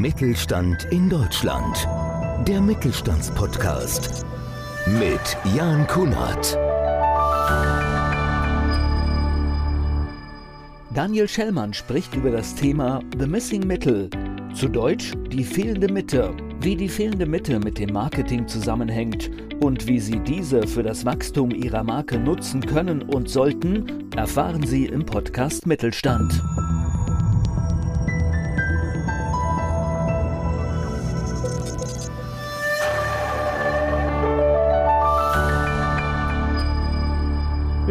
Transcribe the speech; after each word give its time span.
Mittelstand 0.00 0.86
in 0.92 1.10
Deutschland. 1.10 1.88
Der 2.46 2.60
Mittelstandspodcast 2.60 4.24
mit 4.86 5.36
Jan 5.56 5.88
Kunert. 5.88 6.56
Daniel 10.94 11.26
Schellmann 11.26 11.74
spricht 11.74 12.14
über 12.14 12.30
das 12.30 12.54
Thema 12.54 13.00
The 13.18 13.26
Missing 13.26 13.66
Middle, 13.66 14.08
zu 14.54 14.68
Deutsch 14.68 15.14
die 15.32 15.42
fehlende 15.42 15.92
Mitte, 15.92 16.32
wie 16.60 16.76
die 16.76 16.88
fehlende 16.88 17.26
Mitte 17.26 17.58
mit 17.58 17.80
dem 17.80 17.92
Marketing 17.92 18.46
zusammenhängt 18.46 19.32
und 19.60 19.88
wie 19.88 19.98
Sie 19.98 20.20
diese 20.20 20.64
für 20.68 20.84
das 20.84 21.04
Wachstum 21.06 21.50
Ihrer 21.50 21.82
Marke 21.82 22.20
nutzen 22.20 22.64
können 22.64 23.02
und 23.02 23.28
sollten, 23.28 24.08
erfahren 24.16 24.64
Sie 24.64 24.86
im 24.86 25.04
Podcast 25.04 25.66
Mittelstand. 25.66 26.40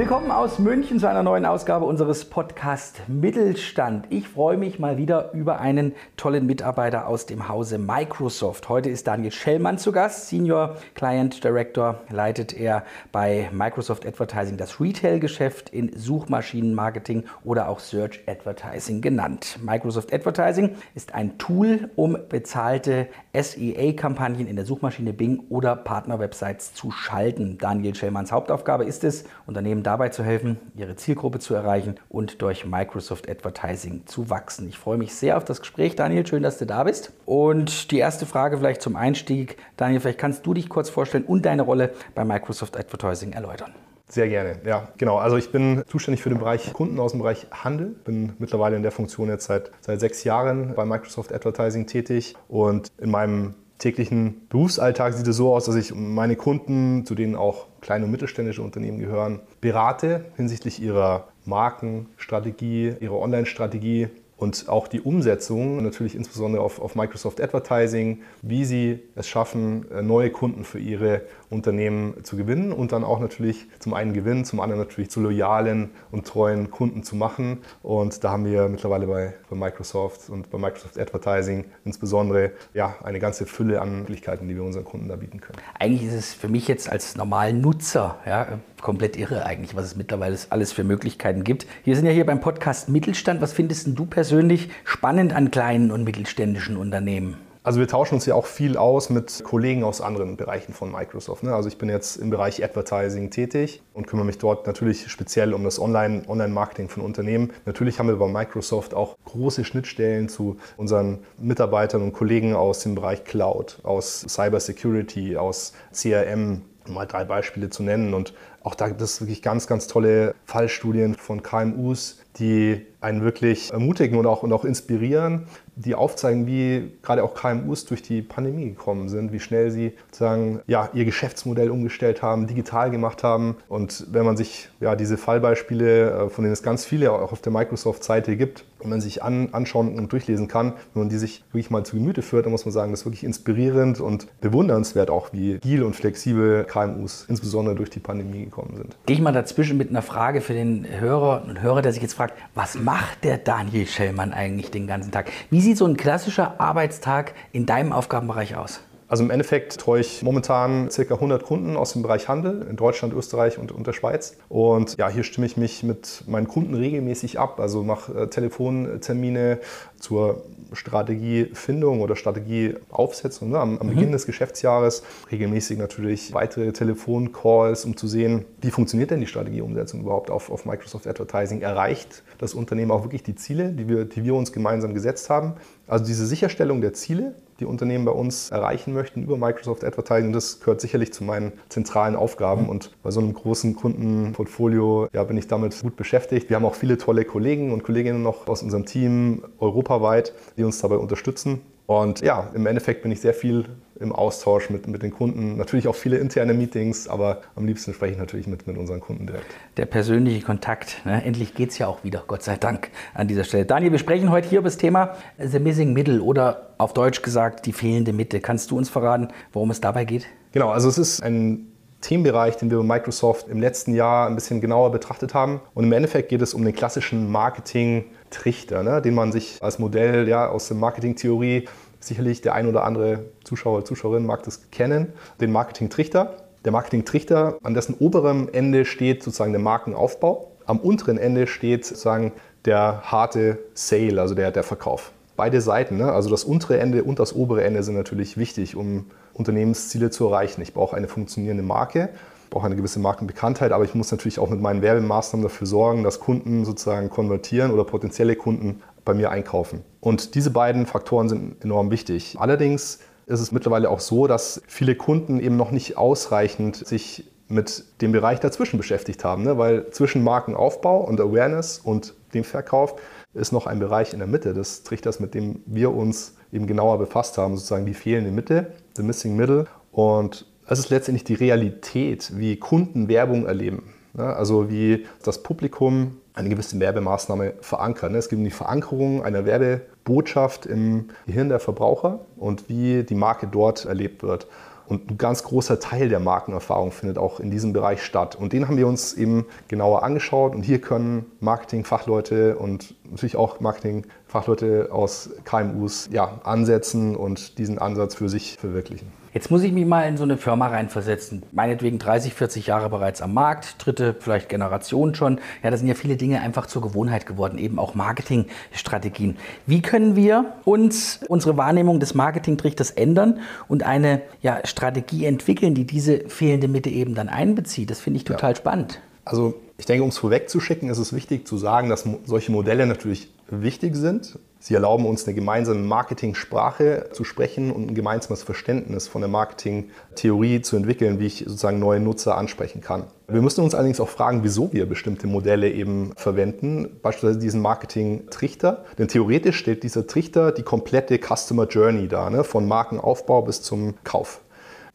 Willkommen 0.07 0.31
aus 0.31 0.57
München 0.57 0.99
zu 0.99 1.09
einer 1.09 1.21
neuen 1.21 1.45
Ausgabe 1.45 1.83
unseres 1.83 2.23
Podcast 2.23 3.01
Mittelstand. 3.09 4.05
Ich 4.09 4.25
freue 4.25 4.55
mich 4.55 4.79
mal 4.79 4.97
wieder 4.97 5.33
über 5.33 5.59
einen 5.59 5.95
tollen 6.15 6.45
Mitarbeiter 6.45 7.09
aus 7.09 7.25
dem 7.25 7.49
Hause 7.49 7.77
Microsoft. 7.77 8.69
Heute 8.69 8.89
ist 8.89 9.05
Daniel 9.05 9.33
Schellmann 9.33 9.77
zu 9.77 9.91
Gast, 9.91 10.29
Senior 10.29 10.77
Client 10.95 11.43
Director, 11.43 12.03
leitet 12.09 12.53
er 12.53 12.85
bei 13.11 13.49
Microsoft 13.51 14.05
Advertising 14.05 14.55
das 14.55 14.79
Retail-Geschäft 14.79 15.71
in 15.71 15.91
Suchmaschinenmarketing 15.93 17.25
oder 17.43 17.67
auch 17.67 17.81
Search 17.81 18.21
Advertising 18.27 19.01
genannt. 19.01 19.59
Microsoft 19.61 20.13
Advertising 20.13 20.77
ist 20.95 21.15
ein 21.15 21.37
Tool, 21.37 21.89
um 21.97 22.17
bezahlte 22.29 23.09
SEA-Kampagnen 23.33 24.47
in 24.47 24.55
der 24.55 24.63
Suchmaschine 24.63 25.11
Bing 25.11 25.43
oder 25.49 25.75
Partnerwebsites 25.75 26.73
zu 26.73 26.91
schalten. 26.91 27.57
Daniel 27.57 27.93
Schellmanns 27.93 28.31
Hauptaufgabe 28.31 28.85
ist 28.85 29.03
es, 29.03 29.25
Unternehmen 29.45 29.83
dabei 29.83 29.96
zu 30.11 30.23
helfen, 30.23 30.57
ihre 30.75 30.95
Zielgruppe 30.95 31.39
zu 31.39 31.53
erreichen 31.53 31.95
und 32.09 32.41
durch 32.41 32.65
Microsoft 32.65 33.29
Advertising 33.29 34.05
zu 34.05 34.29
wachsen. 34.29 34.67
Ich 34.69 34.77
freue 34.77 34.97
mich 34.97 35.13
sehr 35.13 35.37
auf 35.37 35.43
das 35.43 35.59
Gespräch, 35.59 35.95
Daniel. 35.95 36.25
Schön, 36.25 36.43
dass 36.43 36.57
du 36.57 36.65
da 36.65 36.83
bist. 36.83 37.11
Und 37.25 37.91
die 37.91 37.97
erste 37.97 38.25
Frage 38.25 38.57
vielleicht 38.57 38.81
zum 38.81 38.95
Einstieg. 38.95 39.57
Daniel, 39.75 39.99
vielleicht 39.99 40.19
kannst 40.19 40.45
du 40.45 40.53
dich 40.53 40.69
kurz 40.69 40.89
vorstellen 40.89 41.25
und 41.25 41.45
deine 41.45 41.63
Rolle 41.63 41.91
bei 42.15 42.23
Microsoft 42.23 42.77
Advertising 42.77 43.33
erläutern. 43.33 43.73
Sehr 44.09 44.29
gerne, 44.29 44.59
ja, 44.65 44.87
genau. 44.97 45.17
Also 45.17 45.35
ich 45.35 45.51
bin 45.51 45.83
zuständig 45.87 46.21
für 46.21 46.29
den 46.29 46.39
Bereich 46.39 46.71
Kunden 46.71 46.97
aus 46.99 47.11
dem 47.11 47.19
Bereich 47.19 47.47
Handel, 47.51 47.87
bin 47.87 48.33
mittlerweile 48.39 48.77
in 48.77 48.81
der 48.81 48.93
Funktion 48.93 49.27
jetzt 49.27 49.47
seit, 49.47 49.71
seit 49.81 49.99
sechs 49.99 50.23
Jahren 50.23 50.75
bei 50.75 50.85
Microsoft 50.85 51.33
Advertising 51.33 51.87
tätig 51.87 52.35
und 52.47 52.87
in 52.99 53.11
meinem 53.11 53.55
täglichen 53.77 54.47
Berufsalltag 54.49 55.13
sieht 55.13 55.27
es 55.27 55.35
so 55.35 55.53
aus, 55.53 55.65
dass 55.65 55.75
ich 55.75 55.93
meine 55.93 56.35
Kunden, 56.35 57.05
zu 57.05 57.15
denen 57.15 57.35
auch 57.35 57.67
kleine 57.81 58.05
und 58.05 58.11
mittelständische 58.11 58.61
Unternehmen 58.61 58.99
gehören, 58.99 59.39
berate 59.61 60.25
hinsichtlich 60.35 60.81
ihrer 60.81 61.27
Markenstrategie, 61.45 62.95
ihrer 62.99 63.19
Online-Strategie 63.19 64.09
und 64.37 64.69
auch 64.69 64.87
die 64.87 65.01
Umsetzung, 65.01 65.83
natürlich 65.83 66.15
insbesondere 66.15 66.61
auf, 66.61 66.79
auf 66.79 66.95
Microsoft 66.95 67.41
Advertising, 67.41 68.21
wie 68.43 68.65
sie 68.65 68.99
es 69.15 69.27
schaffen, 69.27 69.89
äh, 69.91 70.03
neue 70.03 70.29
Kunden 70.29 70.63
für 70.63 70.79
ihre 70.79 71.23
Unternehmen 71.49 72.23
zu 72.23 72.37
gewinnen 72.37 72.71
und 72.71 72.91
dann 72.91 73.03
auch 73.03 73.19
natürlich 73.19 73.65
zum 73.79 73.95
einen 73.95 74.13
gewinnen, 74.13 74.45
zum 74.45 74.59
anderen 74.59 74.79
natürlich 74.79 75.09
zu 75.09 75.21
loyalen 75.21 75.89
und 76.11 76.27
treuen 76.27 76.69
Kunden 76.69 77.03
zu 77.03 77.15
machen. 77.15 77.59
Und 77.81 78.23
da 78.23 78.31
haben 78.31 78.45
wir 78.45 78.69
mittlerweile 78.69 79.07
bei, 79.07 79.33
bei 79.49 79.55
Microsoft 79.55 80.29
und 80.29 80.51
bei 80.51 80.59
Microsoft 80.59 80.99
Advertising 80.99 81.65
insbesondere 81.83 82.51
ja, 82.73 82.95
eine 83.03 83.19
ganze 83.19 83.47
Fülle 83.47 83.81
an 83.81 83.99
Möglichkeiten, 83.99 84.47
die 84.47 84.55
wir 84.55 84.63
unseren 84.63 84.85
Kunden 84.85 85.07
da 85.07 85.15
bieten 85.15 85.41
können. 85.41 85.57
Eigentlich 85.79 86.03
ist 86.03 86.13
es 86.13 86.33
für 86.33 86.47
mich 86.47 86.67
jetzt 86.67 86.91
als 86.91 87.15
normalen 87.15 87.59
Nutzer 87.59 88.19
ja, 88.25 88.59
komplett 88.81 89.17
irre 89.17 89.45
eigentlich, 89.45 89.75
was 89.75 89.85
es 89.85 89.95
mittlerweile 89.95 90.37
alles 90.49 90.71
für 90.71 90.83
Möglichkeiten 90.83 91.43
gibt. 91.43 91.65
Wir 91.83 91.95
sind 91.95 92.05
ja 92.05 92.11
hier 92.11 92.25
beim 92.25 92.41
Podcast 92.41 92.89
Mittelstand. 92.89 93.41
Was 93.41 93.53
findest 93.53 93.87
du 93.97 94.05
persönlich 94.05 94.69
spannend 94.83 95.33
an 95.33 95.51
kleinen 95.51 95.91
und 95.91 96.03
mittelständischen 96.03 96.77
Unternehmen? 96.77 97.37
Also 97.67 97.81
wir 97.81 97.87
tauschen 97.89 98.15
uns 98.15 98.25
ja 98.25 98.33
auch 98.33 98.45
viel 98.45 98.77
aus 98.77 99.09
mit 99.09 99.43
Kollegen 99.43 99.83
aus 99.83 99.99
anderen 99.99 100.37
Bereichen 100.37 100.71
von 100.71 100.89
Microsoft. 100.89 101.43
Ne? 101.43 101.53
Also 101.53 101.67
ich 101.67 101.77
bin 101.77 101.89
jetzt 101.89 102.15
im 102.15 102.29
Bereich 102.29 102.63
Advertising 102.63 103.29
tätig 103.29 103.81
und 103.93 104.07
kümmere 104.07 104.25
mich 104.25 104.37
dort 104.37 104.67
natürlich 104.67 105.11
speziell 105.11 105.53
um 105.53 105.65
das 105.65 105.77
Online-Marketing 105.77 106.87
von 106.87 107.03
Unternehmen. 107.03 107.51
Natürlich 107.65 107.99
haben 107.99 108.07
wir 108.07 108.15
bei 108.15 108.29
Microsoft 108.29 108.93
auch 108.93 109.17
große 109.25 109.65
Schnittstellen 109.65 110.29
zu 110.29 110.55
unseren 110.77 111.19
Mitarbeitern 111.39 112.03
und 112.03 112.13
Kollegen 112.13 112.55
aus 112.55 112.79
dem 112.79 112.95
Bereich 112.95 113.25
Cloud, 113.25 113.79
aus 113.83 114.21
Cyber 114.21 114.61
Security, 114.61 115.35
aus 115.35 115.73
CRM, 115.91 116.61
um 116.87 116.93
mal 116.93 117.05
drei 117.05 117.25
Beispiele 117.25 117.69
zu 117.69 117.83
nennen. 117.83 118.13
Und 118.13 118.33
auch 118.67 118.75
da 118.75 118.89
gibt 118.89 119.01
es 119.01 119.21
wirklich 119.21 119.41
ganz, 119.41 119.65
ganz 119.65 119.87
tolle 119.87 120.35
Fallstudien 120.45 121.15
von 121.15 121.41
KMUs, 121.41 122.19
die 122.39 122.85
einen 122.99 123.21
wirklich 123.21 123.71
ermutigen 123.71 124.17
und 124.17 124.25
auch, 124.25 124.43
und 124.43 124.51
auch 124.53 124.65
inspirieren, 124.65 125.43
die 125.75 125.93
aufzeigen, 125.93 126.47
wie 126.47 126.91
gerade 127.03 127.23
auch 127.23 127.35
KMUs 127.35 127.85
durch 127.85 128.01
die 128.01 128.23
Pandemie 128.23 128.69
gekommen 128.69 129.09
sind, 129.09 129.31
wie 129.31 129.39
schnell 129.39 129.69
sie 129.69 129.93
sozusagen 130.07 130.61
ja, 130.65 130.89
ihr 130.93 131.05
Geschäftsmodell 131.05 131.69
umgestellt 131.69 132.23
haben, 132.23 132.47
digital 132.47 132.89
gemacht 132.89 133.23
haben. 133.23 133.57
Und 133.69 134.07
wenn 134.11 134.25
man 134.25 134.35
sich 134.35 134.69
ja, 134.79 134.95
diese 134.95 135.17
Fallbeispiele, 135.17 136.11
äh, 136.11 136.29
von 136.29 136.43
denen 136.43 136.53
es 136.53 136.63
ganz 136.63 136.85
viele 136.85 137.11
auch 137.11 137.31
auf 137.31 137.41
der 137.41 137.51
Microsoft-Seite 137.51 138.35
gibt, 138.35 138.65
wenn 138.79 138.89
man 138.89 139.01
sich 139.01 139.23
an, 139.23 139.49
anschauen 139.53 139.97
und 139.97 140.11
durchlesen 140.11 140.47
kann, 140.47 140.73
wenn 140.93 141.03
man 141.03 141.09
die 141.09 141.17
sich 141.17 141.43
wirklich 141.51 141.69
mal 141.69 141.83
zu 141.83 141.95
Gemüte 141.95 142.21
führt, 142.21 142.45
dann 142.45 142.51
muss 142.51 142.65
man 142.65 142.71
sagen, 142.71 142.91
das 142.91 143.01
ist 143.01 143.05
wirklich 143.05 143.23
inspirierend 143.23 143.99
und 143.99 144.27
bewundernswert 144.41 145.09
auch, 145.09 145.33
wie 145.33 145.55
agil 145.55 145.83
und 145.83 145.95
flexibel 145.95 146.63
KMUs 146.63 147.25
insbesondere 147.27 147.75
durch 147.75 147.89
die 147.89 147.99
Pandemie 147.99 148.45
gekommen 148.45 148.75
sind. 148.77 148.97
Gehe 149.05 149.15
ich 149.15 149.21
mal 149.21 149.31
dazwischen 149.31 149.77
mit 149.77 149.89
einer 149.89 150.01
Frage 150.01 150.41
für 150.41 150.53
den 150.53 150.87
Hörer 150.99 151.43
und 151.47 151.61
Hörer, 151.61 151.81
der 151.81 151.93
sich 151.93 152.01
jetzt 152.01 152.13
fragt, 152.13 152.26
was 152.55 152.75
macht 152.75 153.23
der 153.23 153.37
Daniel 153.37 153.87
Schellmann 153.87 154.33
eigentlich 154.33 154.71
den 154.71 154.87
ganzen 154.87 155.11
Tag? 155.11 155.31
Wie 155.49 155.61
sieht 155.61 155.77
so 155.77 155.85
ein 155.85 155.97
klassischer 155.97 156.59
Arbeitstag 156.59 157.33
in 157.51 157.65
deinem 157.65 157.93
Aufgabenbereich 157.93 158.55
aus? 158.55 158.81
Also 159.09 159.23
im 159.23 159.29
Endeffekt 159.29 159.79
treue 159.79 160.01
ich 160.01 160.21
momentan 160.21 160.89
ca. 160.89 161.13
100 161.13 161.43
Kunden 161.43 161.77
aus 161.77 161.93
dem 161.93 162.01
Bereich 162.01 162.27
Handel 162.27 162.67
in 162.69 162.75
Deutschland, 162.75 163.13
Österreich 163.13 163.57
und, 163.57 163.71
und 163.71 163.87
der 163.87 163.93
Schweiz. 163.93 164.35
Und 164.49 164.97
ja, 164.97 165.07
hier 165.07 165.23
stimme 165.23 165.47
ich 165.47 165.55
mich 165.55 165.81
mit 165.83 166.23
meinen 166.27 166.47
Kunden 166.47 166.73
regelmäßig 166.73 167.39
ab. 167.39 167.59
Also 167.59 167.83
mache 167.83 168.23
äh, 168.23 168.27
Telefontermine 168.27 169.59
zur 169.97 170.43
Strategiefindung 170.73 172.01
oder 172.01 172.15
Strategieaufsetzung 172.15 173.49
ne, 173.49 173.59
am, 173.59 173.77
am 173.77 173.87
mhm. 173.87 173.91
Beginn 173.91 174.11
des 174.11 174.25
Geschäftsjahres. 174.25 175.03
Regelmäßig 175.31 175.77
natürlich 175.77 176.33
weitere 176.33 176.71
Telefoncalls, 176.71 177.85
um 177.85 177.95
zu 177.97 178.07
sehen, 178.07 178.45
wie 178.61 178.71
funktioniert 178.71 179.11
denn 179.11 179.19
die 179.19 179.27
Strategieumsetzung 179.27 180.01
überhaupt 180.01 180.29
auf, 180.29 180.49
auf 180.49 180.65
Microsoft 180.65 181.07
Advertising. 181.07 181.61
Erreicht 181.61 182.23
das 182.37 182.53
Unternehmen 182.53 182.91
auch 182.91 183.03
wirklich 183.03 183.23
die 183.23 183.35
Ziele, 183.35 183.69
die 183.69 183.87
wir, 183.87 184.05
die 184.05 184.23
wir 184.23 184.35
uns 184.35 184.51
gemeinsam 184.51 184.93
gesetzt 184.93 185.29
haben? 185.29 185.53
Also 185.87 186.05
diese 186.05 186.25
Sicherstellung 186.25 186.81
der 186.81 186.93
Ziele, 186.93 187.33
die 187.59 187.65
Unternehmen 187.65 188.05
bei 188.05 188.11
uns 188.11 188.51
erreichen 188.51 188.93
möchten 188.93 189.23
über 189.23 189.37
Microsoft 189.37 189.83
Advertising. 189.83 190.33
Das 190.33 190.59
gehört 190.59 190.81
sicherlich 190.81 191.13
zu 191.13 191.23
meinen 191.23 191.53
zentralen 191.69 192.15
Aufgaben 192.15 192.69
und 192.69 192.91
bei 193.03 193.11
so 193.11 193.19
einem 193.19 193.33
großen 193.33 193.75
Kundenportfolio 193.75 195.07
ja, 195.13 195.23
bin 195.23 195.37
ich 195.37 195.47
damit 195.47 195.79
gut 195.81 195.95
beschäftigt. 195.95 196.49
Wir 196.49 196.57
haben 196.57 196.65
auch 196.65 196.75
viele 196.75 196.97
tolle 196.97 197.25
Kollegen 197.25 197.71
und 197.71 197.83
Kolleginnen 197.83 198.21
noch 198.21 198.47
aus 198.47 198.63
unserem 198.63 198.85
Team 198.85 199.43
europaweit, 199.59 200.33
die 200.57 200.63
uns 200.63 200.79
dabei 200.79 200.97
unterstützen. 200.97 201.61
Und 201.87 202.19
ja, 202.19 202.51
im 202.53 202.67
Endeffekt 202.67 203.01
bin 203.01 203.11
ich 203.11 203.21
sehr 203.21 203.33
viel 203.33 203.63
im 203.99 204.13
Austausch 204.13 204.69
mit, 204.69 204.87
mit 204.87 205.03
den 205.03 205.11
Kunden. 205.11 205.57
Natürlich 205.57 205.87
auch 205.87 205.95
viele 205.95 206.17
interne 206.17 206.53
Meetings, 206.53 207.07
aber 207.07 207.41
am 207.55 207.65
liebsten 207.65 207.93
spreche 207.93 208.13
ich 208.13 208.19
natürlich 208.19 208.47
mit, 208.47 208.67
mit 208.67 208.77
unseren 208.77 208.99
Kunden 208.99 209.27
direkt. 209.27 209.45
Der 209.77 209.85
persönliche 209.85 210.45
Kontakt. 210.45 211.05
Ne? 211.05 211.23
Endlich 211.23 211.53
geht 211.53 211.71
es 211.71 211.77
ja 211.77 211.87
auch 211.87 212.03
wieder, 212.03 212.23
Gott 212.27 212.43
sei 212.43 212.57
Dank, 212.57 212.89
an 213.13 213.27
dieser 213.27 213.43
Stelle. 213.43 213.65
Daniel, 213.65 213.91
wir 213.91 213.99
sprechen 213.99 214.31
heute 214.31 214.49
hier 214.49 214.59
über 214.59 214.67
das 214.67 214.77
Thema 214.77 215.15
The 215.37 215.59
Missing 215.59 215.93
Middle 215.93 216.21
oder 216.21 216.69
auf 216.77 216.93
Deutsch 216.93 217.21
gesagt 217.21 217.65
die 217.65 217.73
fehlende 217.73 218.13
Mitte. 218.13 218.39
Kannst 218.39 218.71
du 218.71 218.77
uns 218.77 218.89
verraten, 218.89 219.29
worum 219.53 219.71
es 219.71 219.81
dabei 219.81 220.05
geht? 220.05 220.27
Genau, 220.51 220.69
also 220.69 220.89
es 220.89 220.97
ist 220.97 221.21
ein 221.21 221.67
Themenbereich, 222.01 222.57
den 222.57 222.69
wir 222.69 222.77
bei 222.77 222.83
Microsoft 222.83 223.47
im 223.47 223.59
letzten 223.59 223.95
Jahr 223.95 224.27
ein 224.27 224.35
bisschen 224.35 224.61
genauer 224.61 224.91
betrachtet 224.91 225.33
haben. 225.33 225.61
Und 225.73 225.85
im 225.85 225.91
Endeffekt 225.91 226.29
geht 226.29 226.41
es 226.41 226.53
um 226.53 226.63
den 226.63 226.75
klassischen 226.75 227.31
Marketing-Trichter, 227.31 228.83
ne, 228.83 229.01
den 229.01 229.15
man 229.15 229.31
sich 229.31 229.57
als 229.61 229.79
Modell 229.79 230.27
ja, 230.27 230.47
aus 230.47 230.67
der 230.67 230.77
Marketing-Theorie, 230.77 231.67
sicherlich 231.99 232.41
der 232.41 232.53
ein 232.53 232.67
oder 232.67 232.83
andere 232.83 233.25
Zuschauer, 233.43 233.85
Zuschauerin 233.85 234.25
mag 234.25 234.43
das 234.43 234.69
kennen, 234.71 235.13
den 235.41 235.51
Marketing-Trichter. 235.51 236.37
Der 236.65 236.71
Marketing-Trichter, 236.71 237.57
an 237.63 237.73
dessen 237.73 237.95
oberem 237.95 238.49
Ende 238.51 238.85
steht 238.85 239.23
sozusagen 239.23 239.53
der 239.53 239.61
Markenaufbau. 239.61 240.51
Am 240.65 240.79
unteren 240.79 241.17
Ende 241.17 241.47
steht 241.47 241.85
sozusagen 241.85 242.33
der 242.65 243.01
harte 243.03 243.59
Sale, 243.73 244.19
also 244.19 244.35
der, 244.35 244.51
der 244.51 244.63
Verkauf. 244.63 245.11
Beide 245.35 245.61
Seiten, 245.61 245.97
ne, 245.97 246.11
also 246.11 246.29
das 246.29 246.43
untere 246.43 246.79
Ende 246.79 247.03
und 247.03 247.19
das 247.19 247.35
obere 247.35 247.63
Ende 247.63 247.83
sind 247.83 247.95
natürlich 247.95 248.37
wichtig, 248.37 248.75
um 248.75 249.05
Unternehmensziele 249.33 250.09
zu 250.09 250.25
erreichen. 250.25 250.61
Ich 250.61 250.73
brauche 250.73 250.97
eine 250.97 251.07
funktionierende 251.07 251.63
Marke 251.63 252.09
brauche 252.49 252.65
eine 252.65 252.75
gewisse 252.75 252.99
Markenbekanntheit, 252.99 253.71
aber 253.71 253.83
ich 253.83 253.95
muss 253.95 254.11
natürlich 254.11 254.39
auch 254.39 254.49
mit 254.49 254.61
meinen 254.61 254.81
Werbemaßnahmen 254.81 255.43
dafür 255.43 255.67
sorgen, 255.67 256.03
dass 256.03 256.19
Kunden 256.19 256.65
sozusagen 256.65 257.09
konvertieren 257.09 257.71
oder 257.71 257.83
potenzielle 257.83 258.35
Kunden 258.35 258.81
bei 259.07 259.15
mir 259.15 259.31
einkaufen. 259.31 259.83
Und 259.99 260.35
diese 260.35 260.51
beiden 260.51 260.85
Faktoren 260.85 261.29
sind 261.29 261.63
enorm 261.63 261.89
wichtig. 261.89 262.35
Allerdings 262.37 262.99
ist 263.25 263.39
es 263.39 263.51
mittlerweile 263.51 263.89
auch 263.89 263.99
so, 263.99 264.27
dass 264.27 264.61
viele 264.67 264.95
Kunden 264.95 265.39
eben 265.39 265.57
noch 265.57 265.71
nicht 265.71 265.97
ausreichend 265.97 266.75
sich 266.75 267.25
mit 267.47 267.85
dem 268.01 268.11
Bereich 268.11 268.39
dazwischen 268.39 268.77
beschäftigt 268.77 269.23
haben, 269.23 269.43
ne? 269.43 269.57
weil 269.57 269.89
zwischen 269.91 270.23
Markenaufbau 270.23 270.99
und 270.99 271.19
Awareness 271.19 271.79
und 271.79 272.13
dem 272.33 272.43
Verkauf 272.43 272.95
ist 273.33 273.53
noch 273.53 273.67
ein 273.67 273.79
Bereich 273.79 274.13
in 274.13 274.19
der 274.19 274.27
Mitte 274.27 274.53
des 274.53 274.83
Trichters, 274.83 275.19
mit 275.19 275.33
dem 275.33 275.61
wir 275.65 275.93
uns 275.93 276.35
eben 276.51 276.67
genauer 276.67 276.97
befasst 276.99 277.37
haben, 277.37 277.55
sozusagen 277.55 277.85
die 277.85 277.93
fehlende 277.93 278.31
Mitte, 278.31 278.73
the 278.95 279.03
missing 279.03 279.35
middle. 279.35 279.65
Und 279.91 280.45
das 280.67 280.79
ist 280.79 280.89
letztendlich 280.89 281.23
die 281.23 281.35
Realität, 281.35 282.33
wie 282.35 282.57
Kunden 282.57 283.07
Werbung 283.07 283.45
erleben. 283.45 283.93
Ne? 284.13 284.25
Also 284.25 284.69
wie 284.69 285.05
das 285.23 285.41
Publikum 285.43 286.17
eine 286.37 286.49
gewisse 286.49 286.79
Werbemaßnahme 286.79 287.53
verankern. 287.61 288.11
Ne? 288.11 288.19
Es 288.19 288.29
gibt 288.29 288.45
die 288.45 288.51
Verankerung 288.51 289.23
einer 289.23 289.45
Werbebotschaft 289.45 290.67
im 290.67 291.09
Gehirn 291.25 291.49
der 291.49 291.59
Verbraucher 291.59 292.19
und 292.37 292.69
wie 292.69 293.03
die 293.03 293.15
Marke 293.15 293.47
dort 293.47 293.85
erlebt 293.85 294.21
wird. 294.21 294.47
Und 294.87 295.11
ein 295.11 295.17
ganz 295.17 295.43
großer 295.43 295.79
Teil 295.79 296.07
der 296.07 296.19
Markenerfahrung 296.19 296.91
findet 296.91 297.17
auch 297.17 297.41
in 297.41 297.51
diesem 297.51 297.73
Bereich 297.73 298.03
statt. 298.03 298.35
Und 298.35 298.53
den 298.53 298.67
haben 298.67 298.77
wir 298.77 298.87
uns 298.87 299.13
eben 299.15 299.45
genauer 299.67 300.03
angeschaut. 300.03 300.55
Und 300.55 300.63
hier 300.63 300.79
können 300.79 301.25
Marketingfachleute 301.41 302.55
und 302.57 302.95
natürlich 303.09 303.35
auch 303.35 303.59
Marketingfachleute 303.59 304.89
aus 304.91 305.29
KMUs 305.43 306.09
ja, 306.11 306.39
ansetzen 306.43 307.15
und 307.15 307.57
diesen 307.57 307.79
Ansatz 307.79 308.15
für 308.15 308.29
sich 308.29 308.57
verwirklichen. 308.59 309.07
Jetzt 309.33 309.51
muss 309.51 309.61
ich 309.61 309.71
mich 309.71 309.85
mal 309.85 310.07
in 310.07 310.17
so 310.17 310.23
eine 310.23 310.35
Firma 310.35 310.65
reinversetzen. 310.65 311.43
Meinetwegen 311.51 311.99
30, 311.99 312.33
40 312.33 312.65
Jahre 312.65 312.89
bereits 312.89 313.21
am 313.21 313.35
Markt, 313.35 313.75
dritte 313.77 314.15
vielleicht 314.19 314.49
Generation 314.49 315.13
schon. 315.13 315.39
Ja, 315.61 315.69
da 315.69 315.77
sind 315.77 315.87
ja 315.87 315.93
viele 315.93 316.17
Dinge 316.17 316.41
einfach 316.41 316.65
zur 316.65 316.81
Gewohnheit 316.81 317.27
geworden, 317.27 317.59
eben 317.59 317.77
auch 317.77 317.93
Marketingstrategien. 317.93 319.37
Wie 319.67 319.83
können 319.83 320.15
wir 320.15 320.53
uns 320.65 321.19
unsere 321.27 321.55
Wahrnehmung 321.55 321.99
des 321.99 322.15
Marketingtrichters 322.15 322.89
ändern 322.89 323.41
und 323.67 323.83
eine 323.83 324.23
ja, 324.41 324.65
Strategie 324.65 325.25
entwickeln, 325.25 325.75
die 325.75 325.85
diese 325.85 326.21
fehlende 326.29 326.67
Mitte 326.67 326.89
eben 326.89 327.13
dann 327.13 327.29
einbezieht? 327.29 327.91
Das 327.91 327.99
finde 327.99 328.17
ich 328.17 328.23
total 328.23 328.53
ja. 328.53 328.55
spannend. 328.55 329.01
Also 329.23 329.53
ich 329.77 329.85
denke, 329.85 330.03
um 330.03 330.09
es 330.09 330.17
vorwegzuschicken, 330.17 330.89
ist 330.89 330.97
es 330.97 331.13
wichtig 331.13 331.47
zu 331.47 331.57
sagen, 331.57 331.89
dass 331.89 332.05
solche 332.25 332.51
Modelle 332.51 332.87
natürlich 332.87 333.31
wichtig 333.49 333.95
sind. 333.95 334.39
Sie 334.59 334.73
erlauben 334.73 335.05
uns 335.05 335.25
eine 335.25 335.35
gemeinsame 335.35 335.81
Marketing-Sprache 335.81 337.09
zu 337.13 337.23
sprechen 337.23 337.71
und 337.71 337.91
ein 337.91 337.95
gemeinsames 337.95 338.41
Verständnis 338.41 339.07
von 339.07 339.21
der 339.21 339.29
Marketing-Theorie 339.29 340.61
zu 340.61 340.75
entwickeln, 340.77 341.19
wie 341.19 341.27
ich 341.27 341.43
sozusagen 341.45 341.77
neue 341.77 341.99
Nutzer 341.99 342.37
ansprechen 342.37 342.81
kann. 342.81 343.03
Wir 343.27 343.41
müssen 343.43 343.63
uns 343.63 343.75
allerdings 343.75 343.99
auch 343.99 344.09
fragen, 344.09 344.43
wieso 344.43 344.73
wir 344.73 344.87
bestimmte 344.87 345.27
Modelle 345.27 345.71
eben 345.71 346.11
verwenden, 346.15 346.97
beispielsweise 347.03 347.39
diesen 347.39 347.61
Marketing-Trichter. 347.61 348.83
Denn 348.97 349.07
theoretisch 349.07 349.57
stellt 349.57 349.83
dieser 349.83 350.07
Trichter 350.07 350.51
die 350.51 350.63
komplette 350.63 351.19
Customer 351.19 351.67
Journey 351.67 352.07
dar, 352.07 352.31
ne? 352.31 352.43
von 352.43 352.67
Markenaufbau 352.67 353.43
bis 353.43 353.61
zum 353.61 353.93
Kauf. 354.03 354.41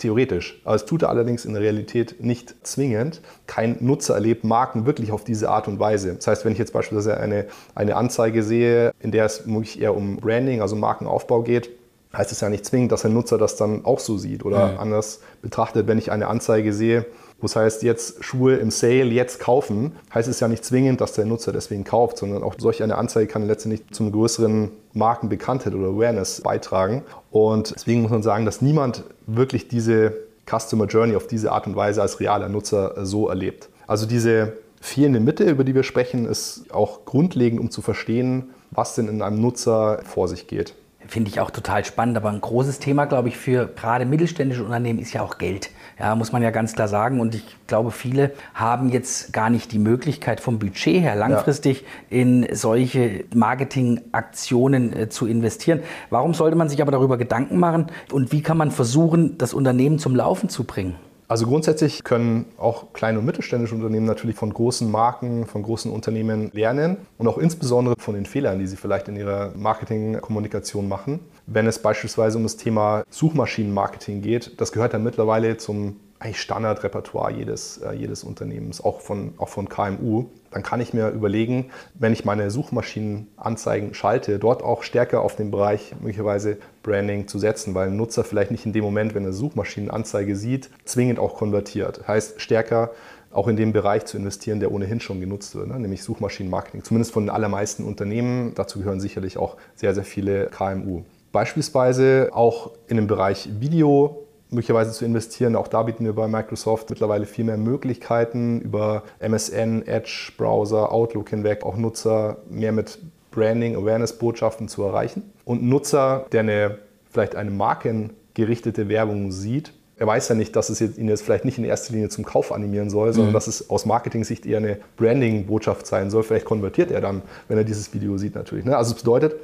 Theoretisch. 0.03 0.61
Aber 0.65 0.75
es 0.75 0.85
tut 0.85 1.03
er 1.03 1.11
allerdings 1.11 1.45
in 1.45 1.53
der 1.53 1.63
Realität 1.63 2.17
nicht 2.25 2.67
zwingend. 2.67 3.21
Kein 3.47 3.77
Nutzer 3.79 4.15
erlebt 4.15 4.43
Marken 4.43 4.85
wirklich 4.85 5.13
auf 5.13 5.23
diese 5.23 5.49
Art 5.49 5.69
und 5.69 5.79
Weise. 5.79 6.17
Das 6.17 6.27
heißt, 6.27 6.45
wenn 6.45 6.51
ich 6.51 6.59
jetzt 6.59 6.73
beispielsweise 6.73 7.19
eine, 7.19 7.47
eine 7.77 7.95
Anzeige 7.95 8.43
sehe, 8.43 8.91
in 8.99 9.13
der 9.13 9.27
es 9.27 9.47
wirklich 9.47 9.81
eher 9.81 9.97
um 9.97 10.17
Branding, 10.17 10.61
also 10.61 10.75
Markenaufbau 10.75 11.43
geht, 11.43 11.71
heißt 12.13 12.33
es 12.33 12.41
ja 12.41 12.49
nicht 12.49 12.67
zwingend, 12.67 12.91
dass 12.91 13.03
der 13.03 13.13
Nutzer 13.13 13.39
das 13.39 13.55
dann 13.55 13.85
auch 13.85 14.01
so 14.01 14.19
sieht 14.19 14.45
oder 14.45 14.73
mhm. 14.73 14.79
anders 14.81 15.21
betrachtet, 15.41 15.87
wenn 15.87 15.99
ich 15.99 16.11
eine 16.11 16.27
Anzeige 16.27 16.73
sehe, 16.73 17.07
es 17.47 17.57
heißt, 17.57 17.83
jetzt 17.83 18.25
Schuhe 18.25 18.57
im 18.57 18.71
Sale, 18.71 19.07
jetzt 19.07 19.41
kaufen, 19.41 19.97
heißt 20.15 20.29
es 20.29 20.41
ja 20.41 20.49
nicht 20.49 20.65
zwingend, 20.65 21.01
dass 21.01 21.13
der 21.13 21.25
Nutzer 21.25 21.53
deswegen 21.53 21.85
kauft, 21.85 22.19
sondern 22.19 22.43
auch 22.43 22.55
solch 22.59 22.83
eine 22.83 22.97
Anzeige 22.97 23.27
kann 23.27 23.47
letztendlich 23.47 23.83
zum 23.91 24.13
größeren 24.13 24.71
Markenbekanntheit 24.93 25.75
oder 25.75 25.89
Awareness 25.89 26.41
beitragen. 26.43 27.03
Und 27.31 27.75
deswegen 27.75 28.03
muss 28.03 28.11
man 28.11 28.23
sagen, 28.23 28.45
dass 28.45 28.63
niemand 28.63 29.05
wirklich 29.27 29.69
diese 29.69 30.17
Customer 30.49 30.87
Journey 30.87 31.17
auf 31.17 31.27
diese 31.27 31.53
Art 31.53 31.67
und 31.67 31.77
Weise 31.77 32.03
als 32.03 32.21
realer 32.21 32.49
Nutzer 32.49 32.95
so 33.05 33.29
erlebt. 33.29 33.69
Also 33.87 34.07
diese 34.07 34.55
fehlende 34.81 35.21
Mitte, 35.21 35.45
über 35.45 35.65
die 35.65 35.75
wir 35.75 35.85
sprechen, 35.85 36.27
ist 36.27 36.73
auch 36.73 37.05
grundlegend, 37.05 37.61
um 37.61 37.71
zu 37.71 37.83
verstehen, 37.83 38.51
was 38.71 38.95
denn 38.95 39.09
in 39.09 39.23
einem 39.23 39.41
Nutzer 39.41 40.01
vor 40.05 40.29
sich 40.29 40.47
geht. 40.47 40.75
Finde 41.07 41.31
ich 41.31 41.41
auch 41.41 41.51
total 41.51 41.85
spannend, 41.85 42.17
aber 42.17 42.31
ein 42.31 42.41
großes 42.41 42.79
Thema, 42.79 43.05
glaube 43.05 43.29
ich, 43.29 43.37
für 43.37 43.67
gerade 43.67 44.05
mittelständische 44.07 44.65
Unternehmen 44.65 44.99
ist 44.99 45.13
ja 45.13 45.23
auch 45.23 45.39
Geld. 45.39 45.71
Ja, 45.99 46.15
muss 46.15 46.33
man 46.33 46.43
ja 46.43 46.51
ganz 46.51 46.75
klar 46.75 46.89
sagen. 46.89 47.21
Und 47.21 47.35
ich 47.35 47.57
glaube, 47.67 47.91
viele 47.91 48.33
haben 48.55 48.89
jetzt 48.89 49.33
gar 49.33 49.51
nicht 49.51 49.73
die 49.73 49.79
Möglichkeit 49.79 50.41
vom 50.41 50.59
Budget 50.59 51.03
her 51.03 51.15
langfristig 51.15 51.83
ja. 52.11 52.19
in 52.19 52.47
solche 52.55 53.25
Marketingaktionen 53.35 54.97
äh, 54.97 55.09
zu 55.09 55.27
investieren. 55.27 55.81
Warum 56.11 56.35
sollte 56.35 56.57
man 56.57 56.69
sich 56.69 56.81
aber 56.83 56.93
darüber 56.93 57.19
Gedanken 57.19 57.59
machen 57.59 57.87
und 58.11 58.33
wie 58.33 58.43
kann 58.43 58.57
man 58.57 58.71
versuchen, 58.71 59.39
das 59.39 59.55
Unternehmen 59.55 59.99
zum 59.99 60.17
Laufen 60.17 60.49
zu 60.49 60.65
bringen? 60.65 60.97
Also 61.33 61.47
grundsätzlich 61.47 62.05
können 62.05 62.45
auch 62.59 62.93
kleine 62.93 63.19
und 63.19 63.25
mittelständische 63.25 63.75
Unternehmen 63.75 64.05
natürlich 64.05 64.37
von 64.37 64.53
großen 64.53 64.91
Marken, 64.91 65.47
von 65.47 65.63
großen 65.63 65.91
Unternehmen 65.91 66.51
lernen 66.53 66.99
und 67.17 67.27
auch 67.27 67.39
insbesondere 67.39 67.95
von 67.99 68.15
den 68.15 68.27
Fehlern, 68.27 68.59
die 68.59 68.67
sie 68.67 68.77
vielleicht 68.77 69.09
in 69.09 69.17
ihrer 69.17 69.51
Marketingkommunikation 69.57 70.87
machen. 70.87 71.21
Wenn 71.47 71.67
es 71.67 71.79
beispielsweise 71.79 72.37
um 72.37 72.43
das 72.43 72.59
Thema 72.59 73.05
Suchmaschinenmarketing 73.09 74.21
geht, 74.21 74.61
das 74.61 74.73
gehört 74.73 74.93
dann 74.93 75.05
mittlerweile 75.05 75.57
zum 75.57 75.97
eigentlich 76.23 76.41
Standardrepertoire 76.41 77.33
jedes, 77.33 77.79
äh, 77.79 77.93
jedes 77.95 78.23
Unternehmens, 78.23 78.83
auch 78.83 79.01
von, 79.01 79.35
auch 79.39 79.49
von 79.49 79.69
KMU, 79.69 80.27
dann 80.53 80.63
kann 80.63 80.81
ich 80.81 80.95
mir 80.95 81.09
überlegen, 81.09 81.71
wenn 81.95 82.13
ich 82.13 82.25
meine 82.25 82.51
Suchmaschinenanzeigen 82.51 83.93
schalte, 83.95 84.39
dort 84.39 84.63
auch 84.63 84.85
stärker 84.85 85.23
auf 85.23 85.35
den 85.35 85.51
Bereich 85.51 85.95
möglicherweise 85.99 86.59
Branding 86.85 87.27
zu 87.27 87.41
setzen, 87.41 87.75
weil 87.75 87.89
ein 87.89 87.97
Nutzer 87.97 88.23
vielleicht 88.23 88.53
nicht 88.53 88.67
in 88.67 88.73
dem 88.73 88.85
Moment, 88.85 89.15
wenn 89.15 89.25
er 89.25 89.33
Suchmaschinenanzeige 89.33 90.37
sieht, 90.37 90.71
zwingend 90.85 91.19
auch 91.19 91.35
konvertiert. 91.35 92.07
Heißt 92.07 92.41
stärker 92.41 92.93
auch 93.33 93.49
in 93.49 93.57
dem 93.57 93.73
Bereich 93.73 94.05
zu 94.05 94.17
investieren, 94.17 94.61
der 94.61 94.71
ohnehin 94.71 95.01
schon 95.01 95.19
genutzt 95.19 95.57
wird, 95.57 95.69
ne? 95.69 95.81
nämlich 95.81 96.05
Suchmaschinenmarketing. 96.05 96.85
Zumindest 96.85 97.13
von 97.13 97.25
den 97.25 97.31
allermeisten 97.31 97.85
Unternehmen. 97.85 98.53
Dazu 98.55 98.79
gehören 98.79 99.01
sicherlich 99.01 99.39
auch 99.39 99.57
sehr, 99.75 99.95
sehr 99.95 100.05
viele 100.05 100.47
KMU. 100.47 101.03
Beispielsweise 101.33 102.29
auch 102.33 102.73
in 102.87 102.97
dem 102.97 103.07
Bereich 103.07 103.49
Video 103.59 104.29
möglicherweise 104.53 104.93
zu 104.93 105.05
investieren. 105.05 105.57
Auch 105.57 105.69
da 105.69 105.83
bieten 105.83 106.05
wir 106.05 106.15
bei 106.15 106.29
Microsoft 106.29 106.91
mittlerweile 106.91 107.27
viel 107.27 107.45
mehr 107.45 107.57
Möglichkeiten 107.57 108.61
über 108.61 109.03
MSN, 109.21 109.87
Edge, 109.87 110.33
Browser, 110.37 110.93
Outlook 110.93 111.31
hinweg, 111.31 111.65
auch 111.65 111.77
Nutzer 111.77 112.39
mehr 112.49 112.73
mit 112.73 112.99
Branding, 113.31 113.77
Awareness-Botschaften 113.77 114.69
zu 114.69 114.83
erreichen. 114.83 115.33
Und 115.45 115.63
Nutzer, 115.63 116.27
der 116.33 116.41
eine, 116.41 116.79
vielleicht 117.11 117.35
eine 117.35 117.51
markengerichtete 117.51 118.89
Werbung 118.89 119.33
sieht, 119.33 119.73
er 120.03 120.09
weiß 120.09 120.31
ja 120.31 120.35
nicht, 120.35 120.57
dass 120.57 120.69
es 120.69 120.81
ihn 120.81 121.09
jetzt 121.09 121.23
vielleicht 121.23 121.45
nicht 121.45 121.59
in 121.59 121.65
erster 121.65 121.93
Linie 121.93 122.09
zum 122.09 122.25
Kauf 122.25 122.51
animieren 122.51 122.91
soll, 122.91 123.13
sondern 123.13 123.31
mhm. 123.31 123.35
dass 123.35 123.47
es 123.47 123.71
aus 123.71 123.87
Marketing-Sicht 123.87 124.47
eher 124.47 124.57
eine 124.57 124.79
Branding-Botschaft 124.97 125.87
sein 125.87 126.11
soll. 126.11 126.25
Vielleicht 126.25 126.45
konvertiert 126.45 126.91
er 126.91 127.01
dann, 127.01 127.23
wenn 127.47 127.57
er 127.57 127.63
dieses 127.63 127.95
Video 127.95 128.19
sieht 128.19 128.35
natürlich. 128.35 128.65
Ne? 128.65 128.77
Also 128.77 128.95
es 128.95 128.99
bedeutet, 128.99 129.37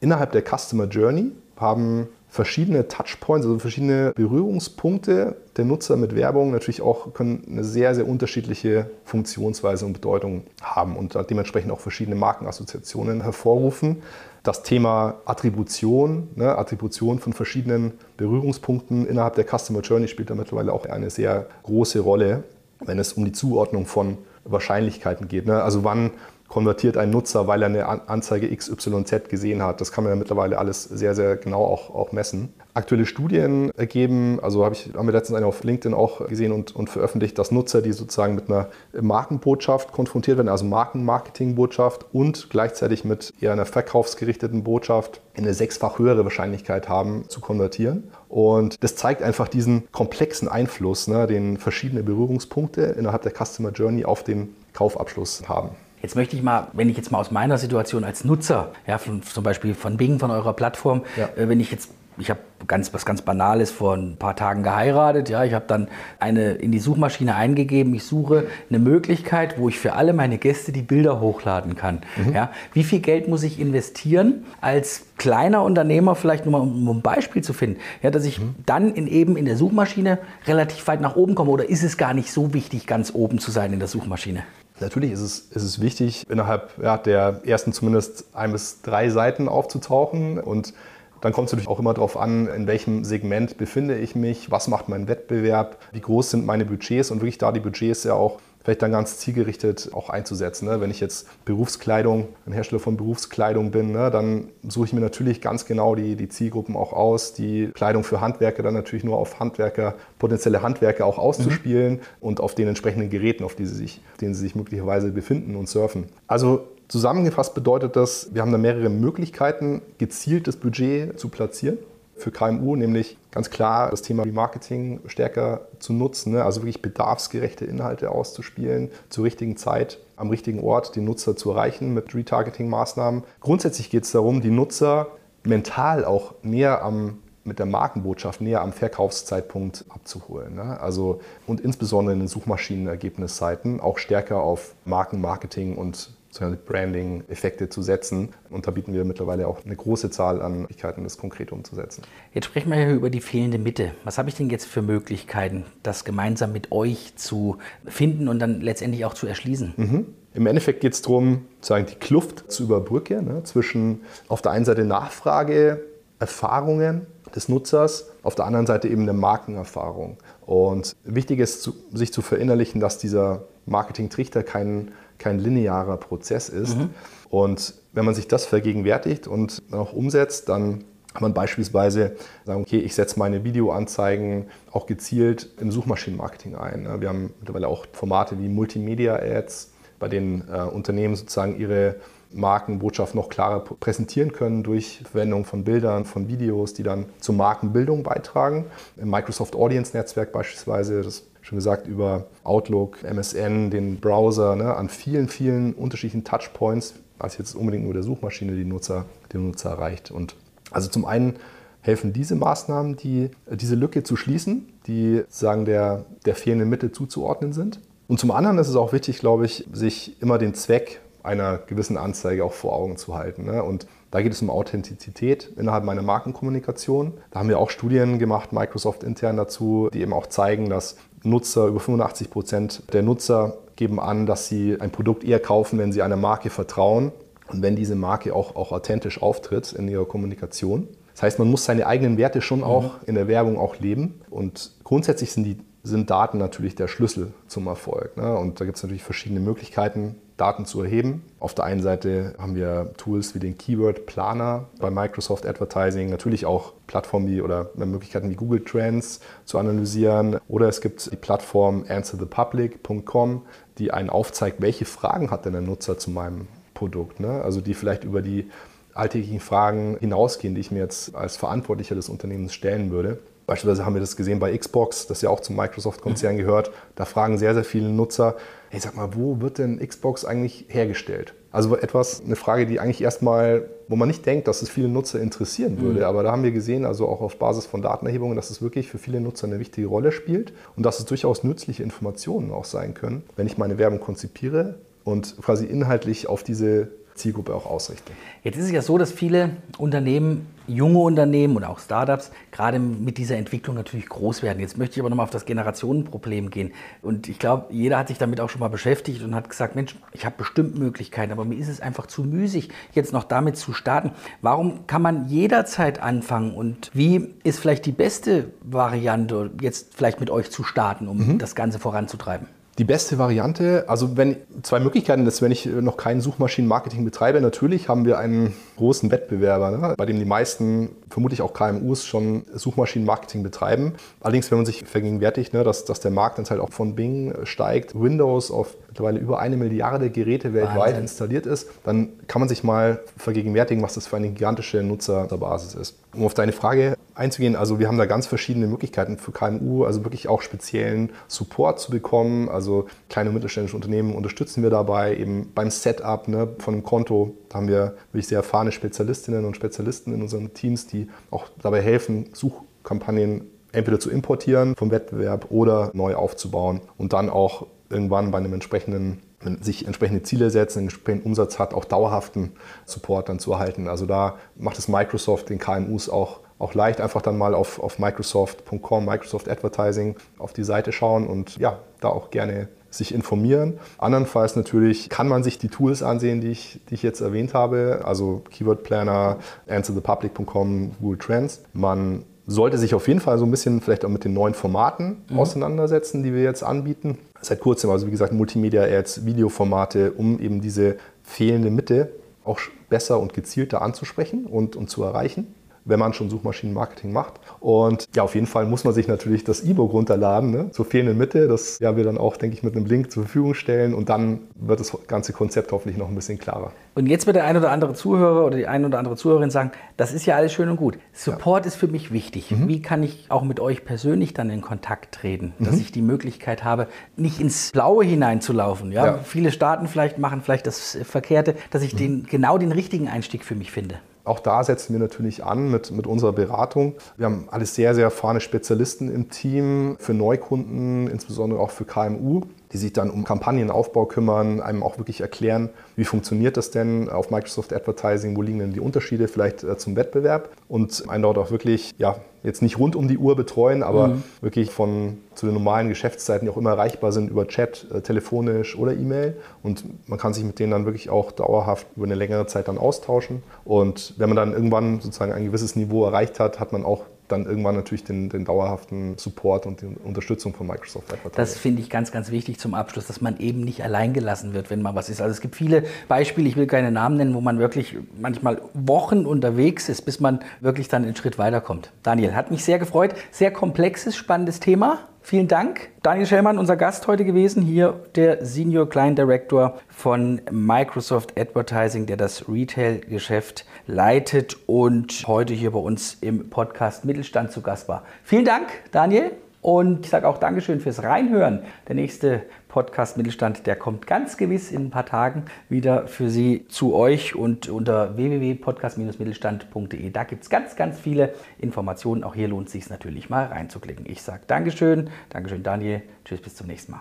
innerhalb 0.00 0.32
der 0.32 0.42
Customer 0.42 0.86
Journey 0.86 1.32
haben 1.56 2.08
verschiedene 2.36 2.86
Touchpoints, 2.86 3.46
also 3.46 3.58
verschiedene 3.58 4.12
Berührungspunkte 4.14 5.36
der 5.56 5.64
Nutzer 5.64 5.96
mit 5.96 6.14
Werbung 6.14 6.50
natürlich 6.52 6.82
auch 6.82 7.14
können 7.14 7.44
eine 7.50 7.64
sehr, 7.64 7.94
sehr 7.94 8.06
unterschiedliche 8.06 8.90
Funktionsweise 9.04 9.86
und 9.86 9.94
Bedeutung 9.94 10.42
haben 10.60 10.96
und 10.96 11.18
dementsprechend 11.30 11.72
auch 11.72 11.80
verschiedene 11.80 12.14
Markenassoziationen 12.14 13.22
hervorrufen. 13.22 14.02
Das 14.42 14.62
Thema 14.62 15.14
Attribution, 15.24 16.28
ne, 16.36 16.56
Attribution 16.56 17.18
von 17.18 17.32
verschiedenen 17.32 17.92
Berührungspunkten 18.18 19.06
innerhalb 19.06 19.34
der 19.34 19.46
Customer 19.46 19.80
Journey 19.80 20.06
spielt 20.06 20.28
da 20.28 20.34
mittlerweile 20.34 20.72
auch 20.72 20.84
eine 20.84 21.08
sehr 21.08 21.46
große 21.62 22.00
Rolle, 22.00 22.44
wenn 22.84 22.98
es 22.98 23.14
um 23.14 23.24
die 23.24 23.32
Zuordnung 23.32 23.86
von 23.86 24.18
Wahrscheinlichkeiten 24.44 25.26
geht. 25.26 25.46
Ne? 25.46 25.62
Also 25.62 25.84
wann 25.84 26.10
konvertiert 26.48 26.96
ein 26.96 27.10
Nutzer, 27.10 27.46
weil 27.46 27.62
er 27.62 27.66
eine 27.66 28.08
Anzeige 28.08 28.54
XYZ 28.54 29.28
gesehen 29.28 29.62
hat. 29.62 29.80
Das 29.80 29.92
kann 29.92 30.04
man 30.04 30.12
ja 30.12 30.16
mittlerweile 30.16 30.58
alles 30.58 30.84
sehr, 30.84 31.14
sehr 31.14 31.36
genau 31.36 31.64
auch, 31.64 31.94
auch 31.94 32.12
messen. 32.12 32.52
Aktuelle 32.74 33.06
Studien 33.06 33.70
ergeben, 33.76 34.38
also 34.42 34.64
habe 34.64 34.74
ich, 34.74 34.90
haben 34.94 35.06
wir 35.06 35.12
letztens 35.12 35.36
eine 35.36 35.46
auf 35.46 35.64
LinkedIn 35.64 35.94
auch 35.94 36.26
gesehen 36.28 36.52
und, 36.52 36.76
und 36.76 36.90
veröffentlicht, 36.90 37.38
dass 37.38 37.50
Nutzer, 37.50 37.80
die 37.80 37.92
sozusagen 37.92 38.34
mit 38.34 38.48
einer 38.48 38.68
Markenbotschaft 39.00 39.92
konfrontiert 39.92 40.36
werden, 40.36 40.48
also 40.48 40.64
Markenmarketingbotschaft 40.66 42.04
und 42.12 42.50
gleichzeitig 42.50 43.04
mit 43.04 43.32
eher 43.40 43.52
einer 43.52 43.64
verkaufsgerichteten 43.64 44.62
Botschaft 44.62 45.22
eine 45.36 45.54
sechsfach 45.54 45.98
höhere 45.98 46.24
Wahrscheinlichkeit 46.24 46.88
haben 46.88 47.24
zu 47.28 47.40
konvertieren. 47.40 48.04
Und 48.28 48.82
das 48.82 48.96
zeigt 48.96 49.22
einfach 49.22 49.48
diesen 49.48 49.90
komplexen 49.92 50.48
Einfluss, 50.48 51.08
ne, 51.08 51.26
den 51.26 51.56
verschiedene 51.56 52.02
Berührungspunkte 52.02 52.82
innerhalb 52.82 53.22
der 53.22 53.32
Customer 53.32 53.70
Journey 53.70 54.04
auf 54.04 54.22
den 54.22 54.54
Kaufabschluss 54.74 55.48
haben. 55.48 55.70
Jetzt 56.02 56.16
möchte 56.16 56.36
ich 56.36 56.42
mal, 56.42 56.68
wenn 56.72 56.88
ich 56.88 56.96
jetzt 56.96 57.10
mal 57.10 57.18
aus 57.18 57.30
meiner 57.30 57.58
Situation 57.58 58.04
als 58.04 58.24
Nutzer, 58.24 58.72
ja, 58.86 58.98
von, 58.98 59.22
zum 59.22 59.42
Beispiel 59.42 59.74
von 59.74 59.96
Bing, 59.96 60.18
von 60.18 60.30
eurer 60.30 60.52
Plattform, 60.52 61.02
ja. 61.16 61.28
äh, 61.36 61.48
wenn 61.48 61.60
ich 61.60 61.70
jetzt 61.70 61.90
ich 62.18 62.30
habe 62.30 62.40
ganz, 62.66 62.94
was 62.94 63.04
ganz 63.04 63.22
Banales 63.22 63.70
vor 63.70 63.94
ein 63.94 64.16
paar 64.16 64.36
Tagen 64.36 64.62
geheiratet. 64.62 65.28
Ja, 65.28 65.44
ich 65.44 65.52
habe 65.52 65.66
dann 65.68 65.88
eine 66.18 66.52
in 66.52 66.72
die 66.72 66.78
Suchmaschine 66.78 67.34
eingegeben. 67.34 67.94
Ich 67.94 68.04
suche 68.04 68.46
eine 68.70 68.78
Möglichkeit, 68.78 69.58
wo 69.58 69.68
ich 69.68 69.78
für 69.78 69.92
alle 69.92 70.12
meine 70.12 70.38
Gäste 70.38 70.72
die 70.72 70.82
Bilder 70.82 71.20
hochladen 71.20 71.76
kann. 71.76 72.00
Mhm. 72.16 72.32
Ja, 72.32 72.50
wie 72.72 72.84
viel 72.84 73.00
Geld 73.00 73.28
muss 73.28 73.42
ich 73.42 73.60
investieren 73.60 74.44
als 74.60 75.06
kleiner 75.18 75.62
Unternehmer, 75.62 76.14
vielleicht 76.14 76.46
nur 76.46 76.52
mal 76.52 76.60
um 76.60 76.88
ein 76.88 77.02
Beispiel 77.02 77.42
zu 77.42 77.52
finden, 77.52 77.80
ja, 78.02 78.10
dass 78.10 78.24
ich 78.24 78.40
mhm. 78.40 78.54
dann 78.64 78.94
in 78.94 79.06
eben 79.06 79.36
in 79.36 79.44
der 79.44 79.56
Suchmaschine 79.56 80.18
relativ 80.46 80.86
weit 80.88 81.00
nach 81.00 81.16
oben 81.16 81.34
komme? 81.34 81.50
Oder 81.50 81.68
ist 81.68 81.82
es 81.82 81.96
gar 81.96 82.14
nicht 82.14 82.32
so 82.32 82.54
wichtig, 82.54 82.86
ganz 82.86 83.12
oben 83.14 83.38
zu 83.38 83.50
sein 83.50 83.72
in 83.72 83.78
der 83.78 83.88
Suchmaschine? 83.88 84.44
Natürlich 84.80 85.12
ist 85.12 85.20
es, 85.20 85.38
ist 85.38 85.62
es 85.62 85.80
wichtig, 85.80 86.28
innerhalb 86.28 86.70
ja, 86.82 86.98
der 86.98 87.40
ersten 87.44 87.72
zumindest 87.72 88.26
ein 88.34 88.52
bis 88.52 88.82
drei 88.82 89.08
Seiten 89.08 89.48
aufzutauchen. 89.48 90.38
Und 90.38 90.74
dann 91.20 91.32
kommt 91.32 91.46
es 91.46 91.52
natürlich 91.52 91.68
auch 91.68 91.78
immer 91.78 91.94
darauf 91.94 92.16
an, 92.16 92.46
in 92.48 92.66
welchem 92.66 93.04
Segment 93.04 93.56
befinde 93.56 93.96
ich 93.96 94.14
mich, 94.14 94.50
was 94.50 94.68
macht 94.68 94.88
mein 94.88 95.08
Wettbewerb, 95.08 95.78
wie 95.92 96.00
groß 96.00 96.30
sind 96.30 96.44
meine 96.46 96.66
Budgets. 96.66 97.10
Und 97.10 97.20
wirklich 97.20 97.38
da 97.38 97.52
die 97.52 97.60
Budgets 97.60 98.04
ja 98.04 98.14
auch 98.14 98.38
vielleicht 98.66 98.82
dann 98.82 98.90
ganz 98.90 99.18
zielgerichtet 99.18 99.90
auch 99.92 100.10
einzusetzen. 100.10 100.66
Ne? 100.66 100.80
Wenn 100.80 100.90
ich 100.90 100.98
jetzt 100.98 101.28
Berufskleidung, 101.44 102.26
ein 102.46 102.52
Hersteller 102.52 102.80
von 102.80 102.96
Berufskleidung 102.96 103.70
bin, 103.70 103.92
ne, 103.92 104.10
dann 104.10 104.48
suche 104.68 104.86
ich 104.86 104.92
mir 104.92 104.98
natürlich 104.98 105.40
ganz 105.40 105.66
genau 105.66 105.94
die, 105.94 106.16
die 106.16 106.28
Zielgruppen 106.28 106.74
auch 106.74 106.92
aus, 106.92 107.32
die 107.32 107.70
Kleidung 107.74 108.02
für 108.02 108.20
Handwerker 108.20 108.64
dann 108.64 108.74
natürlich 108.74 109.04
nur 109.04 109.18
auf 109.18 109.38
Handwerker, 109.38 109.94
potenzielle 110.18 110.62
Handwerker 110.62 111.06
auch 111.06 111.16
auszuspielen 111.16 111.94
mhm. 111.94 112.00
und 112.20 112.40
auf 112.40 112.56
den 112.56 112.66
entsprechenden 112.66 113.08
Geräten, 113.08 113.44
auf 113.44 113.54
die 113.54 113.66
sie 113.66 113.76
sich, 113.76 114.00
denen 114.20 114.34
sie 114.34 114.40
sich 114.40 114.56
möglicherweise 114.56 115.12
befinden 115.12 115.54
und 115.54 115.68
surfen. 115.68 116.06
Also 116.26 116.66
zusammengefasst 116.88 117.54
bedeutet 117.54 117.94
das, 117.94 118.34
wir 118.34 118.42
haben 118.42 118.50
da 118.50 118.58
mehrere 118.58 118.88
Möglichkeiten, 118.88 119.80
gezieltes 119.98 120.56
Budget 120.56 121.20
zu 121.20 121.28
platzieren 121.28 121.78
für 122.16 122.30
KMU, 122.30 122.76
nämlich 122.76 123.18
ganz 123.30 123.50
klar 123.50 123.90
das 123.90 124.02
Thema 124.02 124.22
Remarketing 124.22 125.00
stärker 125.06 125.68
zu 125.78 125.92
nutzen, 125.92 126.32
ne? 126.32 126.44
also 126.44 126.62
wirklich 126.62 126.82
bedarfsgerechte 126.82 127.64
Inhalte 127.64 128.10
auszuspielen, 128.10 128.90
zur 129.10 129.24
richtigen 129.24 129.56
Zeit, 129.56 129.98
am 130.16 130.30
richtigen 130.30 130.60
Ort 130.60 130.96
den 130.96 131.04
Nutzer 131.04 131.36
zu 131.36 131.50
erreichen 131.50 131.92
mit 131.92 132.14
Retargeting-Maßnahmen. 132.14 133.24
Grundsätzlich 133.40 133.90
geht 133.90 134.04
es 134.04 134.12
darum, 134.12 134.40
die 134.40 134.50
Nutzer 134.50 135.08
mental 135.44 136.04
auch 136.04 136.34
näher 136.42 136.82
am 136.82 137.18
mit 137.46 137.60
der 137.60 137.66
Markenbotschaft 137.66 138.40
näher 138.40 138.60
am 138.60 138.72
Verkaufszeitpunkt 138.72 139.84
abzuholen. 139.88 140.56
Ne? 140.56 140.80
Also, 140.80 141.20
und 141.46 141.60
insbesondere 141.60 142.14
in 142.14 142.18
den 142.18 142.28
Suchmaschinenergebnisseiten 142.28 143.80
auch 143.80 143.98
stärker 143.98 144.42
auf 144.42 144.74
Markenmarketing 144.84 145.76
und 145.76 146.10
Branding-Effekte 146.40 147.68
zu 147.68 147.82
setzen. 147.82 148.30
Und 148.50 148.66
da 148.66 148.70
bieten 148.70 148.92
wir 148.92 149.04
mittlerweile 149.04 149.48
auch 149.48 149.64
eine 149.64 149.76
große 149.76 150.10
Zahl 150.10 150.42
an 150.42 150.60
Möglichkeiten, 150.60 151.04
das 151.04 151.18
konkret 151.18 151.52
umzusetzen. 151.52 152.02
Jetzt 152.32 152.46
sprechen 152.46 152.70
wir 152.70 152.78
ja 152.78 152.90
über 152.92 153.10
die 153.10 153.20
fehlende 153.20 153.58
Mitte. 153.58 153.92
Was 154.04 154.18
habe 154.18 154.28
ich 154.28 154.34
denn 154.34 154.50
jetzt 154.50 154.66
für 154.66 154.82
Möglichkeiten, 154.82 155.64
das 155.82 156.04
gemeinsam 156.04 156.52
mit 156.52 156.72
euch 156.72 157.14
zu 157.16 157.58
finden 157.86 158.28
und 158.28 158.38
dann 158.38 158.60
letztendlich 158.60 159.04
auch 159.04 159.14
zu 159.14 159.26
erschließen? 159.26 159.74
Mhm. 159.76 160.06
Im 160.34 160.46
Endeffekt 160.46 160.80
geht 160.80 160.92
es 160.92 161.00
darum, 161.00 161.46
die 161.68 161.94
Kluft 161.94 162.52
zu 162.52 162.64
überbrücken 162.64 163.26
ne, 163.26 163.42
zwischen 163.44 164.02
auf 164.28 164.42
der 164.42 164.52
einen 164.52 164.66
Seite 164.66 164.84
Nachfrage, 164.84 165.82
Erfahrungen 166.18 167.06
des 167.34 167.48
Nutzers, 167.48 168.10
auf 168.22 168.34
der 168.34 168.44
anderen 168.44 168.66
Seite 168.66 168.88
eben 168.88 169.02
eine 169.02 169.12
Markenerfahrung. 169.12 170.18
Und 170.44 170.94
wichtig 171.04 171.40
ist, 171.40 171.70
sich 171.92 172.12
zu 172.12 172.22
verinnerlichen, 172.22 172.80
dass 172.80 172.98
dieser 172.98 173.44
Marketing-Trichter 173.66 174.42
kein 174.42 174.92
kein 175.18 175.38
linearer 175.38 175.96
Prozess 175.96 176.48
ist. 176.48 176.76
Mhm. 176.76 176.90
Und 177.30 177.74
wenn 177.92 178.04
man 178.04 178.14
sich 178.14 178.28
das 178.28 178.46
vergegenwärtigt 178.46 179.26
und 179.26 179.62
auch 179.72 179.92
umsetzt, 179.92 180.48
dann 180.48 180.84
kann 181.12 181.22
man 181.22 181.34
beispielsweise 181.34 182.16
sagen, 182.44 182.60
okay, 182.60 182.78
ich 182.78 182.94
setze 182.94 183.18
meine 183.18 183.42
Videoanzeigen 183.42 184.46
auch 184.70 184.86
gezielt 184.86 185.48
im 185.58 185.72
Suchmaschinenmarketing 185.72 186.56
ein. 186.56 187.00
Wir 187.00 187.08
haben 187.08 187.32
mittlerweile 187.40 187.68
auch 187.68 187.86
Formate 187.92 188.38
wie 188.38 188.48
Multimedia-Ads, 188.48 189.72
bei 189.98 190.08
denen 190.08 190.46
äh, 190.52 190.60
Unternehmen 190.60 191.16
sozusagen 191.16 191.58
ihre 191.58 191.96
Markenbotschaft 192.32 193.14
noch 193.14 193.28
klarer 193.28 193.60
präsentieren 193.60 194.32
können 194.32 194.62
durch 194.62 195.00
Verwendung 195.10 195.44
von 195.44 195.64
Bildern, 195.64 196.04
von 196.04 196.28
Videos, 196.28 196.74
die 196.74 196.82
dann 196.82 197.06
zur 197.20 197.34
Markenbildung 197.34 198.02
beitragen. 198.02 198.66
Im 198.96 199.10
Microsoft 199.10 199.56
Audience 199.56 199.96
Netzwerk 199.96 200.32
beispielsweise, 200.32 201.02
das 201.02 201.24
schon 201.46 201.56
gesagt, 201.56 201.86
über 201.86 202.26
Outlook, 202.42 203.04
MSN, 203.04 203.70
den 203.70 204.00
Browser, 204.00 204.56
ne, 204.56 204.74
an 204.74 204.88
vielen, 204.88 205.28
vielen 205.28 205.74
unterschiedlichen 205.74 206.24
Touchpoints, 206.24 206.94
als 207.20 207.38
jetzt 207.38 207.54
unbedingt 207.54 207.84
nur 207.84 207.94
der 207.94 208.02
Suchmaschine 208.02 208.56
die 208.56 208.64
Nutzer, 208.64 209.04
den 209.32 209.46
Nutzer 209.46 209.70
erreicht. 209.70 210.10
Und 210.10 210.34
also 210.72 210.88
zum 210.88 211.04
einen 211.04 211.36
helfen 211.82 212.12
diese 212.12 212.34
Maßnahmen, 212.34 212.96
die, 212.96 213.30
diese 213.48 213.76
Lücke 213.76 214.02
zu 214.02 214.16
schließen, 214.16 214.66
die 214.88 215.22
sagen 215.28 215.66
der, 215.66 216.04
der 216.24 216.34
fehlenden 216.34 216.68
Mitte 216.68 216.90
zuzuordnen 216.90 217.52
sind. 217.52 217.78
Und 218.08 218.18
zum 218.18 218.32
anderen 218.32 218.58
ist 218.58 218.68
es 218.68 218.74
auch 218.74 218.92
wichtig, 218.92 219.20
glaube 219.20 219.46
ich, 219.46 219.68
sich 219.72 220.20
immer 220.20 220.38
den 220.38 220.52
Zweck 220.52 221.00
einer 221.22 221.58
gewissen 221.58 221.96
Anzeige 221.96 222.44
auch 222.44 222.52
vor 222.52 222.72
Augen 222.72 222.96
zu 222.96 223.14
halten. 223.14 223.44
Ne? 223.44 223.62
Und 223.62 223.86
da 224.10 224.22
geht 224.22 224.32
es 224.32 224.42
um 224.42 224.50
Authentizität 224.50 225.52
innerhalb 225.56 225.84
meiner 225.84 226.02
Markenkommunikation. 226.02 227.14
Da 227.30 227.40
haben 227.40 227.48
wir 227.48 227.58
auch 227.58 227.70
Studien 227.70 228.18
gemacht, 228.18 228.52
Microsoft 228.52 229.02
intern 229.02 229.36
dazu, 229.36 229.90
die 229.92 230.00
eben 230.00 230.12
auch 230.12 230.26
zeigen, 230.26 230.70
dass 230.70 230.96
Nutzer, 231.22 231.66
über 231.66 231.80
85 231.80 232.30
Prozent 232.30 232.82
der 232.92 233.02
Nutzer 233.02 233.58
geben 233.76 234.00
an, 234.00 234.26
dass 234.26 234.48
sie 234.48 234.80
ein 234.80 234.90
Produkt 234.90 235.24
eher 235.24 235.40
kaufen, 235.40 235.78
wenn 235.78 235.92
sie 235.92 236.02
einer 236.02 236.16
Marke 236.16 236.50
vertrauen 236.50 237.12
und 237.48 237.62
wenn 237.62 237.76
diese 237.76 237.94
Marke 237.94 238.34
auch, 238.34 238.56
auch 238.56 238.72
authentisch 238.72 239.22
auftritt 239.22 239.72
in 239.72 239.88
ihrer 239.88 240.06
Kommunikation. 240.06 240.88
Das 241.12 241.22
heißt, 241.22 241.38
man 241.38 241.50
muss 241.50 241.64
seine 241.64 241.86
eigenen 241.86 242.18
Werte 242.18 242.40
schon 242.40 242.62
auch 242.62 243.00
mhm. 243.00 243.06
in 243.06 243.14
der 243.14 243.28
Werbung 243.28 243.58
auch 243.58 243.78
leben. 243.78 244.20
Und 244.28 244.72
grundsätzlich 244.84 245.32
sind, 245.32 245.44
die, 245.44 245.58
sind 245.82 246.10
Daten 246.10 246.38
natürlich 246.38 246.74
der 246.74 246.88
Schlüssel 246.88 247.32
zum 247.46 247.66
Erfolg. 247.68 248.16
Ne? 248.16 248.36
Und 248.36 248.60
da 248.60 248.64
gibt 248.64 248.76
es 248.76 248.82
natürlich 248.82 249.02
verschiedene 249.02 249.40
Möglichkeiten. 249.40 250.16
Daten 250.36 250.66
zu 250.66 250.82
erheben. 250.82 251.24
Auf 251.40 251.54
der 251.54 251.64
einen 251.64 251.82
Seite 251.82 252.34
haben 252.38 252.54
wir 252.56 252.92
Tools 252.98 253.34
wie 253.34 253.38
den 253.38 253.56
Keyword 253.56 254.06
Planer 254.06 254.66
bei 254.78 254.90
Microsoft 254.90 255.46
Advertising, 255.46 256.10
natürlich 256.10 256.44
auch 256.44 256.74
Plattformen 256.86 257.28
wie 257.28 257.40
oder 257.40 257.70
Möglichkeiten 257.74 258.30
wie 258.30 258.34
Google 258.34 258.62
Trends 258.62 259.20
zu 259.44 259.58
analysieren. 259.58 260.38
Oder 260.48 260.68
es 260.68 260.80
gibt 260.80 261.10
die 261.10 261.16
Plattform 261.16 261.84
answerthepublic.com, 261.88 263.42
die 263.78 263.92
einen 263.92 264.10
aufzeigt, 264.10 264.60
welche 264.60 264.84
Fragen 264.84 265.30
hat 265.30 265.46
denn 265.46 265.52
der 265.52 265.62
Nutzer 265.62 265.98
zu 265.98 266.10
meinem 266.10 266.48
Produkt. 266.74 267.20
Ne? 267.20 267.42
Also 267.42 267.60
die 267.60 267.74
vielleicht 267.74 268.04
über 268.04 268.20
die 268.20 268.50
alltäglichen 268.92 269.40
Fragen 269.40 269.96
hinausgehen, 270.00 270.54
die 270.54 270.60
ich 270.60 270.70
mir 270.70 270.80
jetzt 270.80 271.14
als 271.14 271.36
Verantwortlicher 271.36 271.94
des 271.94 272.08
Unternehmens 272.08 272.54
stellen 272.54 272.90
würde. 272.90 273.18
Beispielsweise 273.46 273.86
haben 273.86 273.94
wir 273.94 274.00
das 274.00 274.16
gesehen 274.16 274.40
bei 274.40 274.56
Xbox, 274.56 275.06
das 275.06 275.22
ja 275.22 275.30
auch 275.30 275.40
zum 275.40 275.54
Microsoft-Konzern 275.56 276.36
gehört. 276.36 276.72
Da 276.96 277.04
fragen 277.04 277.38
sehr, 277.38 277.54
sehr 277.54 277.64
viele 277.64 277.88
Nutzer, 277.88 278.36
hey, 278.70 278.80
sag 278.80 278.96
mal, 278.96 279.10
wo 279.14 279.40
wird 279.40 279.58
denn 279.58 279.78
Xbox 279.78 280.24
eigentlich 280.24 280.66
hergestellt? 280.68 281.34
Also 281.52 281.76
etwas, 281.76 282.22
eine 282.24 282.36
Frage, 282.36 282.66
die 282.66 282.80
eigentlich 282.80 283.00
erstmal, 283.00 283.70
wo 283.88 283.96
man 283.96 284.08
nicht 284.08 284.26
denkt, 284.26 284.48
dass 284.48 284.62
es 284.62 284.68
viele 284.68 284.88
Nutzer 284.88 285.20
interessieren 285.20 285.80
würde. 285.80 286.00
Mhm. 286.00 286.04
Aber 286.06 286.22
da 286.24 286.32
haben 286.32 286.42
wir 286.42 286.50
gesehen, 286.50 286.84
also 286.84 287.08
auch 287.08 287.20
auf 287.20 287.38
Basis 287.38 287.66
von 287.66 287.82
Datenerhebungen, 287.82 288.34
dass 288.36 288.50
es 288.50 288.60
wirklich 288.60 288.88
für 288.88 288.98
viele 288.98 289.20
Nutzer 289.20 289.46
eine 289.46 289.60
wichtige 289.60 289.86
Rolle 289.86 290.10
spielt 290.10 290.52
und 290.76 290.84
dass 290.84 290.98
es 290.98 291.04
durchaus 291.04 291.44
nützliche 291.44 291.84
Informationen 291.84 292.50
auch 292.50 292.64
sein 292.64 292.94
können, 292.94 293.22
wenn 293.36 293.46
ich 293.46 293.58
meine 293.58 293.78
Werbung 293.78 294.00
konzipiere 294.00 294.74
und 295.04 295.36
quasi 295.40 295.66
inhaltlich 295.66 296.28
auf 296.28 296.42
diese 296.42 296.88
Zielgruppe 297.16 297.54
auch 297.54 297.66
ausrichte. 297.66 298.12
Jetzt 298.42 298.56
ist 298.56 298.66
es 298.66 298.70
ja 298.70 298.82
so, 298.82 298.98
dass 298.98 299.12
viele 299.12 299.56
Unternehmen, 299.78 300.46
junge 300.68 300.98
Unternehmen 300.98 301.56
und 301.56 301.64
auch 301.64 301.78
Startups, 301.78 302.30
gerade 302.50 302.78
mit 302.78 303.18
dieser 303.18 303.36
Entwicklung 303.36 303.76
natürlich 303.76 304.08
groß 304.08 304.42
werden. 304.42 304.60
Jetzt 304.60 304.78
möchte 304.78 304.94
ich 304.94 305.00
aber 305.00 305.10
nochmal 305.10 305.24
auf 305.24 305.30
das 305.30 305.44
Generationenproblem 305.44 306.50
gehen. 306.50 306.72
Und 307.02 307.28
ich 307.28 307.38
glaube, 307.38 307.66
jeder 307.72 307.98
hat 307.98 308.08
sich 308.08 308.18
damit 308.18 308.40
auch 308.40 308.50
schon 308.50 308.60
mal 308.60 308.68
beschäftigt 308.68 309.22
und 309.22 309.34
hat 309.34 309.48
gesagt, 309.48 309.76
Mensch, 309.76 309.96
ich 310.12 310.24
habe 310.24 310.36
bestimmt 310.38 310.78
Möglichkeiten, 310.78 311.32
aber 311.32 311.44
mir 311.44 311.56
ist 311.56 311.68
es 311.68 311.80
einfach 311.80 312.06
zu 312.06 312.24
müßig, 312.24 312.70
jetzt 312.92 313.12
noch 313.12 313.24
damit 313.24 313.56
zu 313.56 313.72
starten. 313.72 314.12
Warum 314.42 314.86
kann 314.86 315.02
man 315.02 315.28
jederzeit 315.28 316.00
anfangen 316.00 316.54
und 316.54 316.90
wie 316.94 317.34
ist 317.44 317.58
vielleicht 317.58 317.86
die 317.86 317.92
beste 317.92 318.52
Variante, 318.62 319.50
jetzt 319.60 319.94
vielleicht 319.94 320.20
mit 320.20 320.30
euch 320.30 320.50
zu 320.50 320.64
starten, 320.64 321.08
um 321.08 321.34
mhm. 321.34 321.38
das 321.38 321.54
Ganze 321.54 321.78
voranzutreiben? 321.78 322.55
Die 322.78 322.84
beste 322.84 323.18
Variante, 323.18 323.84
also 323.88 324.16
wenn 324.16 324.36
zwei 324.62 324.80
Möglichkeiten 324.80 325.26
ist, 325.26 325.40
wenn 325.40 325.52
ich 325.52 325.66
noch 325.66 325.96
kein 325.96 326.20
Suchmaschinenmarketing 326.20 327.04
betreibe, 327.04 327.40
natürlich 327.40 327.88
haben 327.88 328.04
wir 328.04 328.18
einen 328.18 328.54
großen 328.76 329.10
Wettbewerber, 329.10 329.70
ne, 329.70 329.94
bei 329.96 330.06
dem 330.06 330.18
die 330.18 330.24
meisten, 330.24 330.90
vermutlich 331.10 331.42
auch 331.42 331.52
KMUs, 331.52 332.04
schon 332.04 332.44
Suchmaschinenmarketing 332.54 333.42
betreiben. 333.42 333.94
Allerdings, 334.20 334.50
wenn 334.50 334.58
man 334.58 334.66
sich 334.66 334.84
vergegenwärtigt, 334.84 335.52
ne, 335.54 335.64
dass, 335.64 335.84
dass 335.84 336.00
der 336.00 336.10
Marktanteil 336.10 336.60
auch 336.60 336.70
von 336.70 336.94
Bing 336.94 337.34
steigt, 337.44 337.98
Windows 337.98 338.50
auf 338.50 338.74
mittlerweile 338.96 339.18
über 339.18 339.38
eine 339.38 339.56
Milliarde 339.56 340.10
Geräte 340.10 340.54
weltweit 340.54 340.78
Wahnsinn. 340.78 341.02
installiert 341.02 341.46
ist, 341.46 341.68
dann 341.84 342.10
kann 342.28 342.40
man 342.40 342.48
sich 342.48 342.64
mal 342.64 343.00
vergegenwärtigen, 343.16 343.82
was 343.82 343.94
das 343.94 344.06
für 344.06 344.16
eine 344.16 344.28
gigantische 344.28 344.82
Nutzerbasis 344.82 345.74
ist. 345.74 345.96
Um 346.14 346.24
auf 346.24 346.32
deine 346.32 346.52
Frage 346.52 346.96
einzugehen, 347.14 347.56
also 347.56 347.78
wir 347.78 347.88
haben 347.88 347.98
da 347.98 348.06
ganz 348.06 348.26
verschiedene 348.26 348.66
Möglichkeiten 348.66 349.18
für 349.18 349.32
KMU, 349.32 349.84
also 349.84 350.04
wirklich 350.04 350.28
auch 350.28 350.40
speziellen 350.40 351.10
Support 351.28 351.78
zu 351.78 351.90
bekommen. 351.90 352.48
Also 352.48 352.86
kleine 353.10 353.30
und 353.30 353.34
mittelständische 353.34 353.76
Unternehmen 353.76 354.14
unterstützen 354.14 354.62
wir 354.62 354.70
dabei, 354.70 355.16
eben 355.16 355.52
beim 355.54 355.70
Setup 355.70 356.26
ne, 356.28 356.48
von 356.58 356.74
einem 356.74 356.82
Konto. 356.82 357.34
Da 357.50 357.56
haben 357.56 357.68
wir 357.68 357.94
wirklich 358.12 358.28
sehr 358.28 358.42
erfahrene 358.66 358.72
Spezialistinnen 358.72 359.44
und 359.44 359.56
Spezialisten 359.56 360.12
in 360.12 360.22
unseren 360.22 360.52
Teams, 360.52 360.86
die 360.86 361.08
auch 361.30 361.46
dabei 361.62 361.80
helfen, 361.82 362.30
Suchkampagnen 362.32 363.50
entweder 363.72 364.00
zu 364.00 364.10
importieren 364.10 364.74
vom 364.76 364.90
Wettbewerb 364.90 365.50
oder 365.50 365.90
neu 365.92 366.14
aufzubauen 366.14 366.80
und 366.96 367.12
dann 367.12 367.28
auch 367.30 367.66
irgendwann 367.90 368.30
bei 368.30 368.38
einem 368.38 368.54
entsprechenden 368.54 369.22
wenn 369.40 369.62
sich 369.62 369.86
entsprechende 369.86 370.22
Ziele 370.22 370.50
setzen, 370.50 370.78
einen 370.78 370.88
entsprechenden 370.88 371.26
Umsatz 371.26 371.58
hat, 371.58 371.74
auch 371.74 371.84
dauerhaften 371.84 372.52
Support 372.86 373.28
dann 373.28 373.38
zu 373.38 373.52
erhalten. 373.52 373.86
Also 373.86 374.06
da 374.06 374.38
macht 374.56 374.78
es 374.78 374.88
Microsoft 374.88 375.50
den 375.50 375.58
KMUs 375.58 376.08
auch, 376.08 376.40
auch 376.58 376.72
leicht, 376.72 377.02
einfach 377.02 377.20
dann 377.20 377.36
mal 377.36 377.54
auf, 377.54 377.78
auf 377.78 377.98
Microsoft.com, 377.98 379.04
Microsoft 379.04 379.48
Advertising 379.48 380.16
auf 380.38 380.54
die 380.54 380.64
Seite 380.64 380.90
schauen 380.90 381.26
und 381.26 381.58
ja, 381.58 381.78
da 382.00 382.08
auch 382.08 382.30
gerne 382.30 382.68
sich 382.96 383.14
informieren. 383.14 383.78
Andernfalls 383.98 384.56
natürlich 384.56 385.08
kann 385.08 385.28
man 385.28 385.42
sich 385.42 385.58
die 385.58 385.68
Tools 385.68 386.02
ansehen, 386.02 386.40
die 386.40 386.48
ich, 386.48 386.80
die 386.88 386.94
ich 386.94 387.02
jetzt 387.02 387.20
erwähnt 387.20 387.54
habe, 387.54 388.02
also 388.04 388.42
Keyword 388.50 388.82
Planner, 388.82 389.38
answerthepublic.com, 389.68 390.92
Google 391.00 391.18
Trends. 391.18 391.62
Man 391.72 392.24
sollte 392.46 392.78
sich 392.78 392.94
auf 392.94 393.08
jeden 393.08 393.20
Fall 393.20 393.38
so 393.38 393.44
ein 393.44 393.50
bisschen 393.50 393.80
vielleicht 393.80 394.04
auch 394.04 394.08
mit 394.08 394.24
den 394.24 394.32
neuen 394.32 394.54
Formaten 394.54 395.24
mhm. 395.28 395.38
auseinandersetzen, 395.38 396.22
die 396.22 396.32
wir 396.32 396.42
jetzt 396.42 396.62
anbieten. 396.62 397.18
Seit 397.40 397.60
kurzem, 397.60 397.90
also 397.90 398.06
wie 398.06 398.12
gesagt, 398.12 398.32
Multimedia-Ads, 398.32 399.26
Videoformate, 399.26 400.12
um 400.12 400.40
eben 400.40 400.60
diese 400.60 400.96
fehlende 401.22 401.70
Mitte 401.70 402.10
auch 402.44 402.60
besser 402.88 403.18
und 403.18 403.34
gezielter 403.34 403.82
anzusprechen 403.82 404.46
und, 404.46 404.76
und 404.76 404.88
zu 404.88 405.02
erreichen 405.02 405.48
wenn 405.86 405.98
man 405.98 406.12
schon 406.12 406.28
Suchmaschinenmarketing 406.28 407.12
macht. 407.12 407.34
Und 407.60 408.08
ja, 408.14 408.22
auf 408.22 408.34
jeden 408.34 408.46
Fall 408.46 408.66
muss 408.66 408.84
man 408.84 408.92
sich 408.92 409.08
natürlich 409.08 409.44
das 409.44 409.62
E-Book 409.62 409.92
runterladen, 409.92 410.50
ne? 410.50 410.70
zur 410.72 410.84
fehlenden 410.84 411.16
Mitte, 411.16 411.48
das 411.48 411.78
ja, 411.78 411.96
wir 411.96 412.04
dann 412.04 412.18
auch, 412.18 412.36
denke 412.36 412.56
ich, 412.56 412.62
mit 412.62 412.76
einem 412.76 412.86
Link 412.86 413.10
zur 413.10 413.22
Verfügung 413.22 413.54
stellen 413.54 413.94
und 413.94 414.08
dann 414.08 414.40
wird 414.56 414.80
das 414.80 414.96
ganze 415.06 415.32
Konzept 415.32 415.72
hoffentlich 415.72 415.96
noch 415.96 416.08
ein 416.08 416.14
bisschen 416.14 416.38
klarer. 416.38 416.72
Und 416.94 417.06
jetzt 417.06 417.26
wird 417.26 417.36
der 417.36 417.44
ein 417.44 417.56
oder 417.56 417.70
andere 417.70 417.94
Zuhörer 417.94 418.44
oder 418.44 418.56
die 418.56 418.66
ein 418.66 418.84
oder 418.84 418.98
andere 418.98 419.16
Zuhörerin 419.16 419.50
sagen, 419.50 419.70
das 419.96 420.12
ist 420.12 420.26
ja 420.26 420.36
alles 420.36 420.52
schön 420.52 420.68
und 420.68 420.76
gut. 420.76 420.98
Support 421.12 421.64
ja. 421.64 421.68
ist 421.68 421.76
für 421.76 421.88
mich 421.88 422.12
wichtig. 422.12 422.50
Mhm. 422.50 422.68
Wie 422.68 422.82
kann 422.82 423.02
ich 423.02 423.26
auch 423.28 423.42
mit 423.42 423.60
euch 423.60 423.84
persönlich 423.84 424.34
dann 424.34 424.50
in 424.50 424.60
Kontakt 424.60 425.14
treten, 425.14 425.52
dass 425.58 425.74
mhm. 425.74 425.80
ich 425.80 425.92
die 425.92 426.02
Möglichkeit 426.02 426.64
habe, 426.64 426.88
nicht 427.16 427.40
ins 427.40 427.70
Blaue 427.72 428.04
hineinzulaufen. 428.04 428.92
Ja? 428.92 429.06
ja? 429.06 429.18
Viele 429.18 429.52
Staaten 429.52 429.86
vielleicht 429.86 430.18
machen 430.18 430.42
vielleicht 430.42 430.66
das 430.66 430.98
Verkehrte, 431.04 431.54
dass 431.70 431.82
ich 431.82 431.94
mhm. 431.94 431.98
den, 431.98 432.26
genau 432.26 432.58
den 432.58 432.72
richtigen 432.72 433.08
Einstieg 433.08 433.44
für 433.44 433.54
mich 433.54 433.70
finde. 433.70 433.96
Auch 434.26 434.40
da 434.40 434.64
setzen 434.64 434.92
wir 434.92 434.98
natürlich 435.00 435.44
an 435.44 435.70
mit, 435.70 435.92
mit 435.92 436.06
unserer 436.06 436.32
Beratung. 436.32 436.96
Wir 437.16 437.26
haben 437.26 437.44
alles 437.48 437.76
sehr, 437.76 437.94
sehr 437.94 438.04
erfahrene 438.04 438.40
Spezialisten 438.40 439.08
im 439.08 439.30
Team 439.30 439.96
für 440.00 440.14
Neukunden, 440.14 441.06
insbesondere 441.06 441.60
auch 441.60 441.70
für 441.70 441.84
KMU 441.84 442.42
die 442.72 442.78
sich 442.78 442.92
dann 442.92 443.10
um 443.10 443.24
Kampagnenaufbau 443.24 444.06
kümmern, 444.06 444.60
einem 444.60 444.82
auch 444.82 444.98
wirklich 444.98 445.20
erklären, 445.20 445.70
wie 445.96 446.04
funktioniert 446.04 446.56
das 446.56 446.70
denn? 446.70 447.08
Auf 447.08 447.30
Microsoft 447.30 447.72
Advertising, 447.72 448.36
wo 448.36 448.42
liegen 448.42 448.58
denn 448.58 448.72
die 448.72 448.80
Unterschiede 448.80 449.28
vielleicht 449.28 449.64
äh, 449.64 449.76
zum 449.76 449.96
Wettbewerb? 449.96 450.50
Und 450.68 451.04
einen 451.08 451.22
dort 451.22 451.38
auch 451.38 451.50
wirklich, 451.50 451.94
ja, 451.98 452.16
jetzt 452.42 452.62
nicht 452.62 452.78
rund 452.78 452.96
um 452.96 453.08
die 453.08 453.18
Uhr 453.18 453.34
betreuen, 453.36 453.82
aber 453.82 454.08
mhm. 454.08 454.22
wirklich 454.40 454.70
von 454.70 455.18
zu 455.34 455.46
den 455.46 455.54
normalen 455.54 455.88
Geschäftszeiten, 455.88 456.46
die 456.46 456.52
auch 456.52 456.56
immer 456.56 456.70
erreichbar 456.70 457.12
sind 457.12 457.30
über 457.30 457.46
Chat, 457.48 457.86
äh, 457.92 458.00
telefonisch 458.00 458.76
oder 458.76 458.92
E-Mail. 458.92 459.36
Und 459.62 459.84
man 460.08 460.18
kann 460.18 460.32
sich 460.32 460.44
mit 460.44 460.58
denen 460.58 460.72
dann 460.72 460.84
wirklich 460.84 461.10
auch 461.10 461.32
dauerhaft 461.32 461.86
über 461.96 462.06
eine 462.06 462.14
längere 462.14 462.46
Zeit 462.46 462.68
dann 462.68 462.78
austauschen. 462.78 463.42
Und 463.64 464.14
wenn 464.16 464.28
man 464.28 464.36
dann 464.36 464.52
irgendwann 464.52 465.00
sozusagen 465.00 465.32
ein 465.32 465.44
gewisses 465.44 465.76
Niveau 465.76 466.04
erreicht 466.04 466.40
hat, 466.40 466.60
hat 466.60 466.72
man 466.72 466.84
auch 466.84 467.02
dann 467.28 467.46
irgendwann 467.46 467.74
natürlich 467.74 468.04
den, 468.04 468.28
den, 468.28 468.44
dauerhaften 468.44 469.18
Support 469.18 469.66
und 469.66 469.82
die 469.82 469.86
Unterstützung 470.04 470.54
von 470.54 470.66
Microsoft 470.66 471.12
Advertising. 471.12 471.36
Das 471.36 471.58
finde 471.58 471.82
ich 471.82 471.90
ganz, 471.90 472.12
ganz 472.12 472.30
wichtig 472.30 472.58
zum 472.58 472.74
Abschluss, 472.74 473.06
dass 473.06 473.20
man 473.20 473.38
eben 473.38 473.60
nicht 473.60 473.82
allein 473.82 474.12
gelassen 474.12 474.54
wird, 474.54 474.70
wenn 474.70 474.82
mal 474.82 474.94
was 474.94 475.08
ist. 475.08 475.20
Also 475.20 475.32
es 475.32 475.40
gibt 475.40 475.56
viele 475.56 475.84
Beispiele, 476.08 476.48
ich 476.48 476.56
will 476.56 476.66
keine 476.66 476.90
Namen 476.90 477.16
nennen, 477.16 477.34
wo 477.34 477.40
man 477.40 477.58
wirklich 477.58 477.96
manchmal 478.20 478.60
Wochen 478.74 479.26
unterwegs 479.26 479.88
ist, 479.88 480.02
bis 480.02 480.20
man 480.20 480.40
wirklich 480.60 480.88
dann 480.88 481.04
einen 481.04 481.16
Schritt 481.16 481.38
weiterkommt. 481.38 481.90
Daniel, 482.02 482.34
hat 482.34 482.50
mich 482.50 482.64
sehr 482.64 482.78
gefreut. 482.78 483.14
Sehr 483.30 483.50
komplexes, 483.50 484.16
spannendes 484.16 484.60
Thema. 484.60 485.00
Vielen 485.28 485.48
Dank. 485.48 485.88
Daniel 486.04 486.24
Schellmann, 486.24 486.56
unser 486.56 486.76
Gast 486.76 487.08
heute 487.08 487.24
gewesen, 487.24 487.60
hier 487.60 488.00
der 488.14 488.46
Senior 488.46 488.88
Client 488.88 489.18
Director 489.18 489.76
von 489.88 490.40
Microsoft 490.52 491.36
Advertising, 491.36 492.06
der 492.06 492.16
das 492.16 492.48
Retail-Geschäft 492.48 493.66
leitet 493.88 494.56
und 494.66 495.24
heute 495.26 495.52
hier 495.52 495.72
bei 495.72 495.80
uns 495.80 496.16
im 496.20 496.48
Podcast 496.48 497.04
Mittelstand 497.04 497.50
zu 497.50 497.60
Gast 497.60 497.88
war. 497.88 498.04
Vielen 498.22 498.44
Dank, 498.44 498.68
Daniel. 498.92 499.32
Und 499.66 500.04
ich 500.04 500.10
sage 500.10 500.28
auch 500.28 500.38
Dankeschön 500.38 500.78
fürs 500.78 501.02
Reinhören. 501.02 501.62
Der 501.88 501.96
nächste 501.96 502.44
Podcast 502.68 503.16
Mittelstand, 503.16 503.66
der 503.66 503.74
kommt 503.74 504.06
ganz 504.06 504.36
gewiss 504.36 504.70
in 504.70 504.84
ein 504.84 504.90
paar 504.90 505.06
Tagen 505.06 505.46
wieder 505.68 506.06
für 506.06 506.30
Sie 506.30 506.68
zu 506.68 506.94
euch 506.94 507.34
und 507.34 507.68
unter 507.68 508.16
www.podcast-mittelstand.de. 508.16 510.10
Da 510.10 510.22
gibt 510.22 510.44
es 510.44 510.50
ganz, 510.50 510.76
ganz 510.76 511.00
viele 511.00 511.34
Informationen. 511.58 512.22
Auch 512.22 512.36
hier 512.36 512.46
lohnt 512.46 512.68
es 512.68 512.74
sich 512.74 512.88
natürlich 512.88 513.28
mal 513.28 513.46
reinzuklicken. 513.46 514.06
Ich 514.08 514.22
sage 514.22 514.42
Dankeschön, 514.46 515.10
Dankeschön 515.30 515.64
Daniel. 515.64 516.02
Tschüss, 516.24 516.40
bis 516.40 516.54
zum 516.54 516.68
nächsten 516.68 516.92
Mal. 516.92 517.00